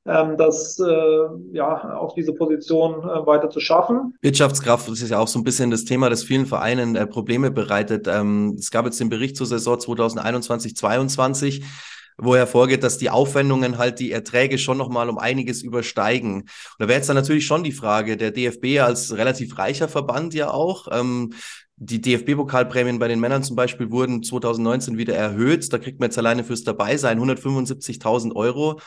ähm, 0.08 0.38
das 0.38 0.80
äh, 0.80 1.28
ja 1.52 1.98
auf 1.98 2.14
diese 2.14 2.34
Position 2.34 3.04
äh, 3.04 3.26
weiter 3.26 3.50
zu 3.50 3.60
schaffen. 3.60 4.16
Wirtschaftskraft 4.22 4.88
das 4.88 5.02
ist 5.02 5.10
ja 5.10 5.20
auch 5.20 5.28
so 5.28 5.38
ein 5.40 5.44
bisschen 5.44 5.70
das 5.70 5.84
Thema, 5.86 6.10
das 6.10 6.24
vielen 6.24 6.46
Vereinen 6.46 6.96
äh, 6.96 7.06
Probleme 7.06 7.52
bereitet. 7.52 8.08
Ähm, 8.08 8.56
es 8.58 8.72
gab 8.72 8.86
jetzt 8.86 9.00
den 9.00 9.10
Bericht 9.10 9.36
zur 9.36 9.48
Saison 9.48 9.76
2021/22 9.78 11.64
wo 12.18 12.36
hervorgeht, 12.36 12.84
dass 12.84 12.98
die 12.98 13.10
Aufwendungen 13.10 13.78
halt 13.78 14.00
die 14.00 14.12
Erträge 14.12 14.58
schon 14.58 14.78
nochmal 14.78 15.10
um 15.10 15.18
einiges 15.18 15.62
übersteigen. 15.62 16.42
Und 16.42 16.50
da 16.80 16.88
wäre 16.88 16.98
jetzt 16.98 17.10
dann 17.10 17.16
natürlich 17.16 17.46
schon 17.46 17.64
die 17.64 17.72
Frage, 17.72 18.18
der 18.18 18.32
DFB 18.32 18.80
als 18.80 19.16
relativ 19.16 19.58
reicher 19.58 19.88
Verband 19.88 20.34
ja 20.34 20.52
auch, 20.52 20.88
ähm, 20.92 21.34
die 21.80 22.02
DFB-Pokalprämien 22.02 22.98
bei 22.98 23.08
den 23.08 23.20
Männern 23.20 23.44
zum 23.44 23.56
Beispiel 23.56 23.92
wurden 23.92 24.24
2019 24.24 24.98
wieder 24.98 25.16
erhöht. 25.16 25.72
Da 25.72 25.78
kriegt 25.78 26.00
man 26.00 26.08
jetzt 26.08 26.18
alleine 26.18 26.44
fürs 26.44 26.64
Dabeisein 26.64 27.20
175.000 27.20 28.36
Euro. 28.36 28.82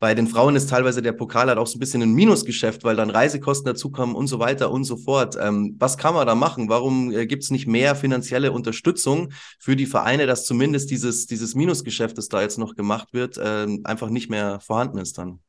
Bei 0.00 0.14
den 0.14 0.26
Frauen 0.26 0.56
ist 0.56 0.68
teilweise 0.68 1.02
der 1.02 1.12
Pokal 1.12 1.48
halt 1.48 1.58
auch 1.58 1.66
so 1.66 1.76
ein 1.76 1.80
bisschen 1.80 2.02
ein 2.02 2.12
Minusgeschäft, 2.12 2.84
weil 2.84 2.96
dann 2.96 3.10
Reisekosten 3.10 3.66
dazukommen 3.66 4.14
und 4.14 4.26
so 4.26 4.38
weiter 4.38 4.70
und 4.70 4.84
so 4.84 4.96
fort. 4.96 5.36
Ähm, 5.40 5.76
was 5.78 5.96
kann 5.96 6.14
man 6.14 6.26
da 6.26 6.34
machen? 6.34 6.68
Warum 6.68 7.10
äh, 7.12 7.26
gibt 7.26 7.44
es 7.44 7.50
nicht 7.50 7.66
mehr 7.66 7.94
finanzielle 7.94 8.52
Unterstützung 8.52 9.32
für 9.58 9.76
die 9.76 9.86
Vereine, 9.86 10.26
dass 10.26 10.44
zumindest 10.44 10.90
dieses, 10.90 11.26
dieses 11.26 11.54
Minusgeschäft, 11.54 12.18
das 12.18 12.28
da 12.28 12.42
jetzt 12.42 12.58
noch 12.58 12.74
gemacht 12.74 13.14
wird, 13.14 13.38
äh, 13.38 13.66
einfach 13.84 14.10
nicht 14.10 14.28
mehr 14.28 14.60
vorhanden 14.60 14.98
ist 14.98 15.16
dann? 15.16 15.40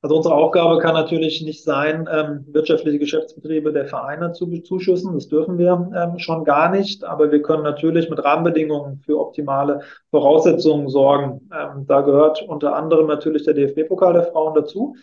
Also 0.00 0.16
unsere 0.16 0.34
Aufgabe 0.36 0.78
kann 0.78 0.94
natürlich 0.94 1.42
nicht 1.42 1.64
sein, 1.64 2.08
ähm, 2.12 2.44
wirtschaftliche 2.52 3.00
Geschäftsbetriebe 3.00 3.72
der 3.72 3.86
Vereine 3.86 4.30
zu 4.30 4.48
bezuschüssen. 4.48 5.14
Das 5.14 5.26
dürfen 5.26 5.58
wir 5.58 5.90
ähm, 5.92 6.20
schon 6.20 6.44
gar 6.44 6.70
nicht. 6.70 7.02
Aber 7.02 7.32
wir 7.32 7.42
können 7.42 7.64
natürlich 7.64 8.08
mit 8.08 8.22
Rahmenbedingungen 8.22 9.00
für 9.04 9.18
optimale 9.18 9.80
Voraussetzungen 10.10 10.88
sorgen. 10.88 11.50
Ähm, 11.52 11.84
da 11.88 12.02
gehört 12.02 12.42
unter 12.42 12.76
anderem 12.76 13.08
natürlich 13.08 13.44
der 13.44 13.54
DFB-Pokal 13.54 14.12
der 14.12 14.24
Frauen 14.24 14.54
dazu. 14.54 14.94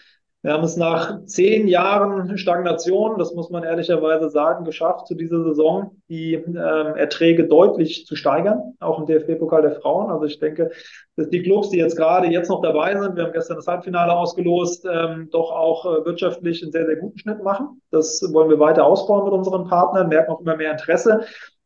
Wir 0.45 0.53
haben 0.53 0.63
es 0.63 0.77
nach 0.77 1.25
zehn 1.25 1.67
Jahren 1.67 2.37
Stagnation, 2.37 3.17
das 3.17 3.33
muss 3.33 3.49
man 3.49 3.63
ehrlicherweise 3.63 4.29
sagen, 4.29 4.63
geschafft, 4.63 5.07
zu 5.07 5.15
dieser 5.15 5.43
Saison 5.43 5.99
die 6.07 6.35
ähm, 6.35 6.55
Erträge 6.55 7.47
deutlich 7.47 8.05
zu 8.05 8.15
steigern, 8.15 8.75
auch 8.79 8.99
im 8.99 9.07
DFB-Pokal 9.07 9.63
der 9.63 9.81
Frauen. 9.81 10.11
Also 10.11 10.25
ich 10.25 10.37
denke, 10.37 10.69
dass 11.15 11.31
die 11.31 11.41
Clubs, 11.41 11.71
die 11.71 11.79
jetzt 11.79 11.97
gerade 11.97 12.27
jetzt 12.27 12.49
noch 12.49 12.61
dabei 12.61 12.95
sind, 12.95 13.15
wir 13.15 13.23
haben 13.23 13.33
gestern 13.33 13.55
das 13.55 13.65
Halbfinale 13.65 14.13
ausgelost, 14.13 14.85
ähm, 14.85 15.29
doch 15.31 15.49
auch 15.49 15.83
äh, 15.87 16.05
wirtschaftlich 16.05 16.61
einen 16.61 16.71
sehr, 16.71 16.85
sehr 16.85 16.97
guten 16.97 17.17
Schnitt 17.17 17.41
machen. 17.41 17.81
Das 17.89 18.21
wollen 18.31 18.51
wir 18.51 18.59
weiter 18.59 18.85
ausbauen 18.85 19.23
mit 19.23 19.33
unseren 19.33 19.67
Partnern, 19.67 20.09
merken 20.09 20.31
auch 20.31 20.41
immer 20.41 20.57
mehr 20.57 20.73
Interesse. 20.73 21.21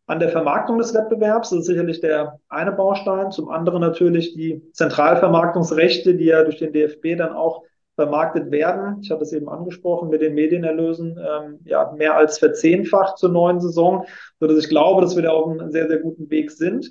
an 0.08 0.20
der 0.20 0.30
Vermarktung 0.30 0.78
des 0.78 0.94
Wettbewerbs. 0.94 1.50
Das 1.50 1.60
ist 1.60 1.66
sicherlich 1.66 2.00
der 2.00 2.40
eine 2.48 2.72
Baustein. 2.72 3.30
Zum 3.32 3.50
anderen 3.50 3.82
natürlich 3.82 4.36
die 4.36 4.64
Zentralvermarktungsrechte, 4.72 6.16
die 6.16 6.26
ja 6.28 6.44
durch 6.46 6.60
den 6.60 6.72
DFB 6.72 7.18
dann 7.18 7.34
auch 7.34 7.64
vermarktet 8.00 8.50
werden. 8.50 9.00
Ich 9.02 9.12
hatte 9.12 9.24
es 9.24 9.34
eben 9.34 9.50
angesprochen 9.50 10.08
mit 10.08 10.22
den 10.22 10.34
Medienerlösen, 10.34 11.20
ähm, 11.20 11.60
ja, 11.66 11.92
mehr 11.98 12.16
als 12.16 12.40
verzehnfacht 12.40 13.18
zur 13.18 13.30
neuen 13.30 13.60
Saison, 13.60 14.06
sodass 14.40 14.58
ich 14.58 14.70
glaube, 14.70 15.02
dass 15.02 15.18
wir 15.18 15.24
da 15.24 15.32
auf 15.32 15.50
einem 15.50 15.70
sehr, 15.70 15.90
sehr 15.90 16.00
guten 16.00 16.30
Weg 16.30 16.50
sind. 16.52 16.90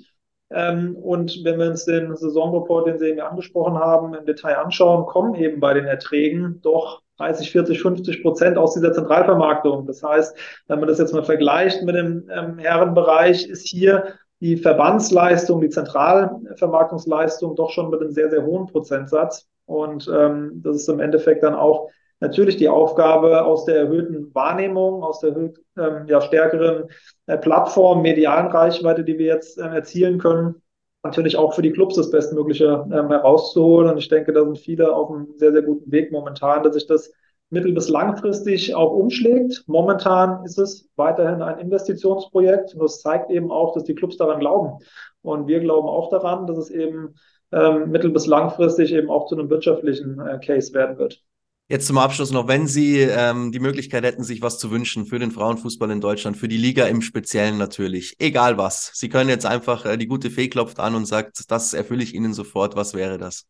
Ähm, 0.51 0.95
und 0.95 1.43
wenn 1.43 1.57
wir 1.57 1.67
uns 1.67 1.85
den 1.85 2.15
Saisonreport, 2.15 2.85
den 2.85 2.99
Sie 2.99 3.07
eben 3.07 3.19
angesprochen 3.21 3.79
haben, 3.79 4.13
im 4.13 4.25
Detail 4.25 4.57
anschauen, 4.57 5.07
kommen 5.07 5.33
eben 5.33 5.59
bei 5.59 5.73
den 5.73 5.85
Erträgen 5.85 6.59
doch 6.61 7.01
30, 7.17 7.51
40, 7.51 7.81
50 7.81 8.21
Prozent 8.21 8.57
aus 8.57 8.75
dieser 8.75 8.93
Zentralvermarktung. 8.93 9.87
Das 9.87 10.03
heißt, 10.03 10.37
wenn 10.67 10.79
man 10.79 10.87
das 10.87 10.99
jetzt 10.99 11.13
mal 11.13 11.23
vergleicht 11.23 11.81
mit 11.83 11.95
dem 11.95 12.29
ähm, 12.31 12.59
Herrenbereich, 12.59 13.47
ist 13.47 13.67
hier 13.67 14.13
die 14.41 14.57
Verbandsleistung, 14.57 15.59
die 15.59 15.69
Zentralvermarktungsleistung 15.69 17.55
doch 17.55 17.71
schon 17.71 17.89
mit 17.89 17.99
einem 17.99 18.11
sehr, 18.11 18.29
sehr 18.29 18.45
hohen 18.45 18.67
Prozentsatz. 18.67 19.47
Und 19.69 20.09
ähm, 20.11 20.61
das 20.63 20.77
ist 20.77 20.89
im 20.89 20.99
Endeffekt 20.99 21.43
dann 21.43 21.53
auch 21.53 21.89
natürlich 22.19 22.57
die 22.57 22.69
Aufgabe 22.69 23.45
aus 23.45 23.65
der 23.65 23.75
erhöhten 23.75 24.33
Wahrnehmung, 24.33 25.03
aus 25.03 25.19
der 25.19 25.29
erhöht, 25.29 25.59
ähm, 25.77 26.07
ja, 26.07 26.21
stärkeren 26.21 26.85
äh, 27.27 27.37
Plattform, 27.37 28.01
medialen 28.01 28.47
Reichweite, 28.47 29.03
die 29.03 29.19
wir 29.19 29.27
jetzt 29.27 29.59
äh, 29.59 29.67
erzielen 29.67 30.17
können, 30.17 30.55
natürlich 31.03 31.37
auch 31.37 31.53
für 31.53 31.61
die 31.61 31.71
Clubs 31.71 31.95
das 31.95 32.09
Bestmögliche 32.09 32.83
ähm, 32.91 33.09
herauszuholen. 33.09 33.91
Und 33.91 33.99
ich 33.99 34.09
denke, 34.09 34.33
da 34.33 34.43
sind 34.43 34.57
viele 34.57 34.91
auf 34.91 35.11
einem 35.11 35.27
sehr, 35.37 35.51
sehr 35.51 35.61
guten 35.61 35.91
Weg 35.91 36.11
momentan, 36.11 36.63
dass 36.63 36.73
sich 36.73 36.87
das 36.87 37.13
mittel- 37.51 37.73
bis 37.73 37.89
langfristig 37.89 38.73
auch 38.73 38.91
umschlägt. 38.91 39.65
Momentan 39.67 40.43
ist 40.45 40.57
es 40.57 40.89
weiterhin 40.95 41.43
ein 41.43 41.59
Investitionsprojekt 41.59 42.73
und 42.73 42.81
das 42.81 43.01
zeigt 43.01 43.29
eben 43.29 43.51
auch, 43.51 43.75
dass 43.75 43.83
die 43.83 43.95
Clubs 43.95 44.17
daran 44.17 44.39
glauben. 44.39 44.83
Und 45.21 45.47
wir 45.47 45.59
glauben 45.59 45.87
auch 45.87 46.09
daran, 46.09 46.47
dass 46.47 46.57
es 46.57 46.71
eben 46.71 47.13
ähm, 47.51 47.91
mittel- 47.91 48.11
bis 48.11 48.27
langfristig 48.27 48.93
eben 48.93 49.09
auch 49.09 49.27
zu 49.27 49.37
einem 49.37 49.49
wirtschaftlichen 49.49 50.19
äh, 50.19 50.39
Case 50.39 50.73
werden 50.73 50.97
wird. 50.97 51.23
Jetzt 51.71 51.85
zum 51.85 51.99
Abschluss 51.99 52.31
noch, 52.31 52.47
wenn 52.47 52.65
Sie 52.65 52.99
ähm, 52.99 53.51
die 53.51 53.59
Möglichkeit 53.59 54.03
hätten, 54.03 54.23
sich 54.23 54.41
was 54.41 54.57
zu 54.57 54.71
wünschen 54.71 55.05
für 55.05 55.19
den 55.19 55.29
Frauenfußball 55.29 55.91
in 55.91 56.01
Deutschland, 56.01 56.35
für 56.35 56.47
die 56.47 56.57
Liga 56.57 56.85
im 56.85 57.03
Speziellen 57.03 57.59
natürlich, 57.59 58.15
egal 58.17 58.57
was. 58.57 58.89
Sie 58.95 59.07
können 59.07 59.29
jetzt 59.29 59.45
einfach, 59.45 59.85
äh, 59.85 59.95
die 59.95 60.07
gute 60.07 60.31
Fee 60.31 60.49
klopft 60.49 60.79
an 60.79 60.95
und 60.95 61.05
sagt, 61.05 61.51
das 61.51 61.75
erfülle 61.75 62.01
ich 62.01 62.15
Ihnen 62.15 62.33
sofort. 62.33 62.75
Was 62.75 62.95
wäre 62.95 63.19
das? 63.19 63.45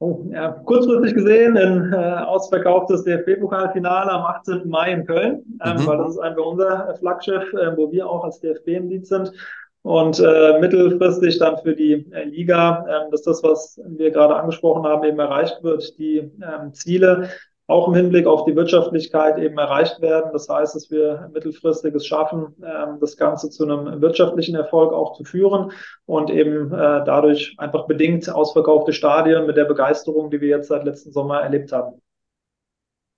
Oh, 0.00 0.26
ja, 0.32 0.50
kurzfristig 0.50 1.14
gesehen 1.14 1.56
ein 1.56 1.92
äh, 1.92 1.96
ausverkauftes 2.24 3.04
DFB-Pokalfinale 3.04 4.10
am 4.10 4.22
18. 4.22 4.68
Mai 4.68 4.94
in 4.94 5.06
Köln, 5.06 5.44
ähm, 5.64 5.76
mhm. 5.76 5.86
weil 5.86 5.98
das 5.98 6.14
ist 6.14 6.18
einfach 6.18 6.44
unser 6.44 6.96
Flaggschiff, 6.98 7.52
äh, 7.52 7.76
wo 7.76 7.92
wir 7.92 8.10
auch 8.10 8.24
als 8.24 8.40
DFB 8.40 8.66
im 8.66 8.88
Lied 8.88 9.06
sind. 9.06 9.32
Und 9.82 10.20
äh, 10.20 10.60
mittelfristig 10.60 11.38
dann 11.38 11.58
für 11.58 11.74
die 11.74 12.06
äh, 12.12 12.24
Liga, 12.24 12.86
ähm, 12.88 13.10
dass 13.10 13.22
das, 13.22 13.42
was 13.42 13.80
wir 13.84 14.12
gerade 14.12 14.36
angesprochen 14.36 14.84
haben, 14.84 15.04
eben 15.04 15.18
erreicht 15.18 15.62
wird, 15.62 15.98
die 15.98 16.18
ähm, 16.18 16.72
Ziele 16.72 17.30
auch 17.66 17.88
im 17.88 17.94
Hinblick 17.94 18.26
auf 18.26 18.44
die 18.44 18.54
Wirtschaftlichkeit 18.54 19.38
eben 19.38 19.56
erreicht 19.58 20.00
werden. 20.00 20.30
Das 20.32 20.48
heißt, 20.48 20.74
dass 20.74 20.90
wir 20.90 21.30
mittelfristig 21.32 21.94
es 21.94 22.06
schaffen, 22.06 22.54
ähm, 22.62 22.98
das 23.00 23.16
Ganze 23.16 23.50
zu 23.50 23.64
einem 23.64 24.00
wirtschaftlichen 24.00 24.54
Erfolg 24.54 24.92
auch 24.92 25.14
zu 25.14 25.24
führen 25.24 25.72
und 26.06 26.30
eben 26.30 26.72
äh, 26.72 27.02
dadurch 27.04 27.54
einfach 27.58 27.86
bedingt 27.86 28.28
ausverkaufte 28.28 28.92
Stadien 28.92 29.46
mit 29.46 29.56
der 29.56 29.64
Begeisterung, 29.64 30.30
die 30.30 30.40
wir 30.40 30.48
jetzt 30.48 30.68
seit 30.68 30.84
letzten 30.84 31.12
Sommer 31.12 31.40
erlebt 31.40 31.72
haben. 31.72 32.01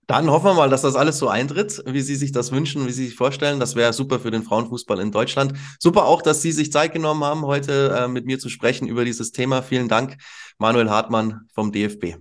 Dann 0.07 0.31
hoffen 0.31 0.47
wir 0.47 0.55
mal, 0.55 0.69
dass 0.69 0.83
das 0.83 0.97
alles 0.97 1.19
so 1.19 1.29
eintritt, 1.29 1.83
wie 1.87 2.01
Sie 2.01 2.17
sich 2.17 2.33
das 2.33 2.53
wünschen, 2.53 2.87
wie 2.87 2.93
Sie 2.93 3.07
sich 3.07 3.17
vorstellen. 3.17 3.61
Das 3.61 3.75
wäre 3.77 3.93
super 3.93 4.21
für 4.21 4.31
den 4.31 4.43
Frauenfußball 4.43 5.01
in 5.01 5.13
Deutschland. 5.13 5.55
Super 5.79 6.05
auch, 6.05 6.23
dass 6.23 6.43
Sie 6.43 6.53
sich 6.53 6.73
Zeit 6.73 6.93
genommen 6.93 7.25
haben, 7.25 7.47
heute 7.47 7.97
äh, 7.99 8.09
mit 8.09 8.27
mir 8.27 8.39
zu 8.39 8.49
sprechen 8.49 8.87
über 8.89 9.05
dieses 9.05 9.33
Thema. 9.33 9.63
Vielen 9.63 9.89
Dank, 9.89 10.17
Manuel 10.59 10.91
Hartmann 10.91 11.49
vom 11.55 11.73
DFB. 11.73 12.17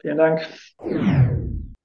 Vielen 0.00 0.18
Dank. 0.18 1.33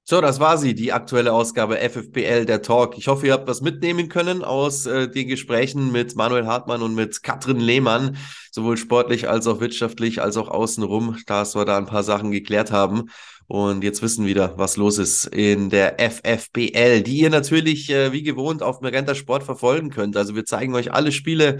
So, 0.09 0.21
das 0.21 0.39
war 0.39 0.57
sie, 0.57 0.73
die 0.73 0.91
aktuelle 0.91 1.31
Ausgabe 1.31 1.77
FFPL, 1.77 2.45
der 2.47 2.63
Talk. 2.63 2.97
Ich 2.97 3.07
hoffe, 3.07 3.27
ihr 3.27 3.33
habt 3.33 3.47
was 3.47 3.61
mitnehmen 3.61 4.09
können 4.09 4.43
aus 4.43 4.87
äh, 4.87 5.07
den 5.07 5.27
Gesprächen 5.27 5.91
mit 5.91 6.15
Manuel 6.15 6.47
Hartmann 6.47 6.81
und 6.81 6.95
mit 6.95 7.21
Katrin 7.21 7.59
Lehmann, 7.59 8.17
sowohl 8.49 8.75
sportlich 8.75 9.29
als 9.29 9.45
auch 9.45 9.59
wirtschaftlich, 9.59 10.19
als 10.19 10.35
auch 10.35 10.47
außenrum, 10.47 11.17
dass 11.27 11.53
wir 11.53 11.63
da 11.63 11.77
ein 11.77 11.85
paar 11.85 12.01
Sachen 12.01 12.31
geklärt 12.31 12.71
haben. 12.71 13.11
Und 13.45 13.83
jetzt 13.83 14.01
wissen 14.01 14.25
wieder, 14.25 14.57
was 14.57 14.77
los 14.77 14.97
ist 14.97 15.27
in 15.27 15.69
der 15.69 15.97
FFPL, 15.99 17.03
die 17.03 17.19
ihr 17.19 17.29
natürlich 17.29 17.91
äh, 17.91 18.11
wie 18.11 18.23
gewohnt 18.23 18.63
auf 18.63 18.81
Merenta 18.81 19.13
Sport 19.13 19.43
verfolgen 19.43 19.91
könnt. 19.91 20.17
Also 20.17 20.33
wir 20.33 20.45
zeigen 20.45 20.73
euch 20.73 20.91
alle 20.91 21.11
Spiele 21.11 21.59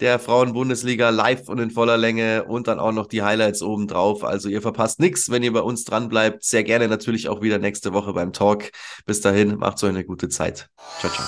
der 0.00 0.18
Frauenbundesliga 0.18 1.10
live 1.10 1.48
und 1.48 1.58
in 1.58 1.70
voller 1.70 1.96
Länge 1.96 2.44
und 2.44 2.68
dann 2.68 2.78
auch 2.78 2.92
noch 2.92 3.06
die 3.06 3.22
Highlights 3.22 3.62
obendrauf. 3.62 4.24
Also 4.24 4.48
ihr 4.48 4.62
verpasst 4.62 5.00
nichts, 5.00 5.30
wenn 5.30 5.42
ihr 5.42 5.52
bei 5.52 5.60
uns 5.60 5.84
dran 5.84 6.08
bleibt. 6.08 6.44
Sehr 6.44 6.64
gerne 6.64 6.88
natürlich 6.88 7.28
auch 7.28 7.42
wieder 7.42 7.58
nächste 7.58 7.92
Woche 7.92 8.12
beim 8.12 8.32
Talk. 8.32 8.70
Bis 9.06 9.20
dahin, 9.20 9.56
macht 9.58 9.78
so 9.78 9.86
eine 9.86 10.04
gute 10.04 10.28
Zeit. 10.28 10.68
Ciao, 11.00 11.12
ciao. 11.12 11.26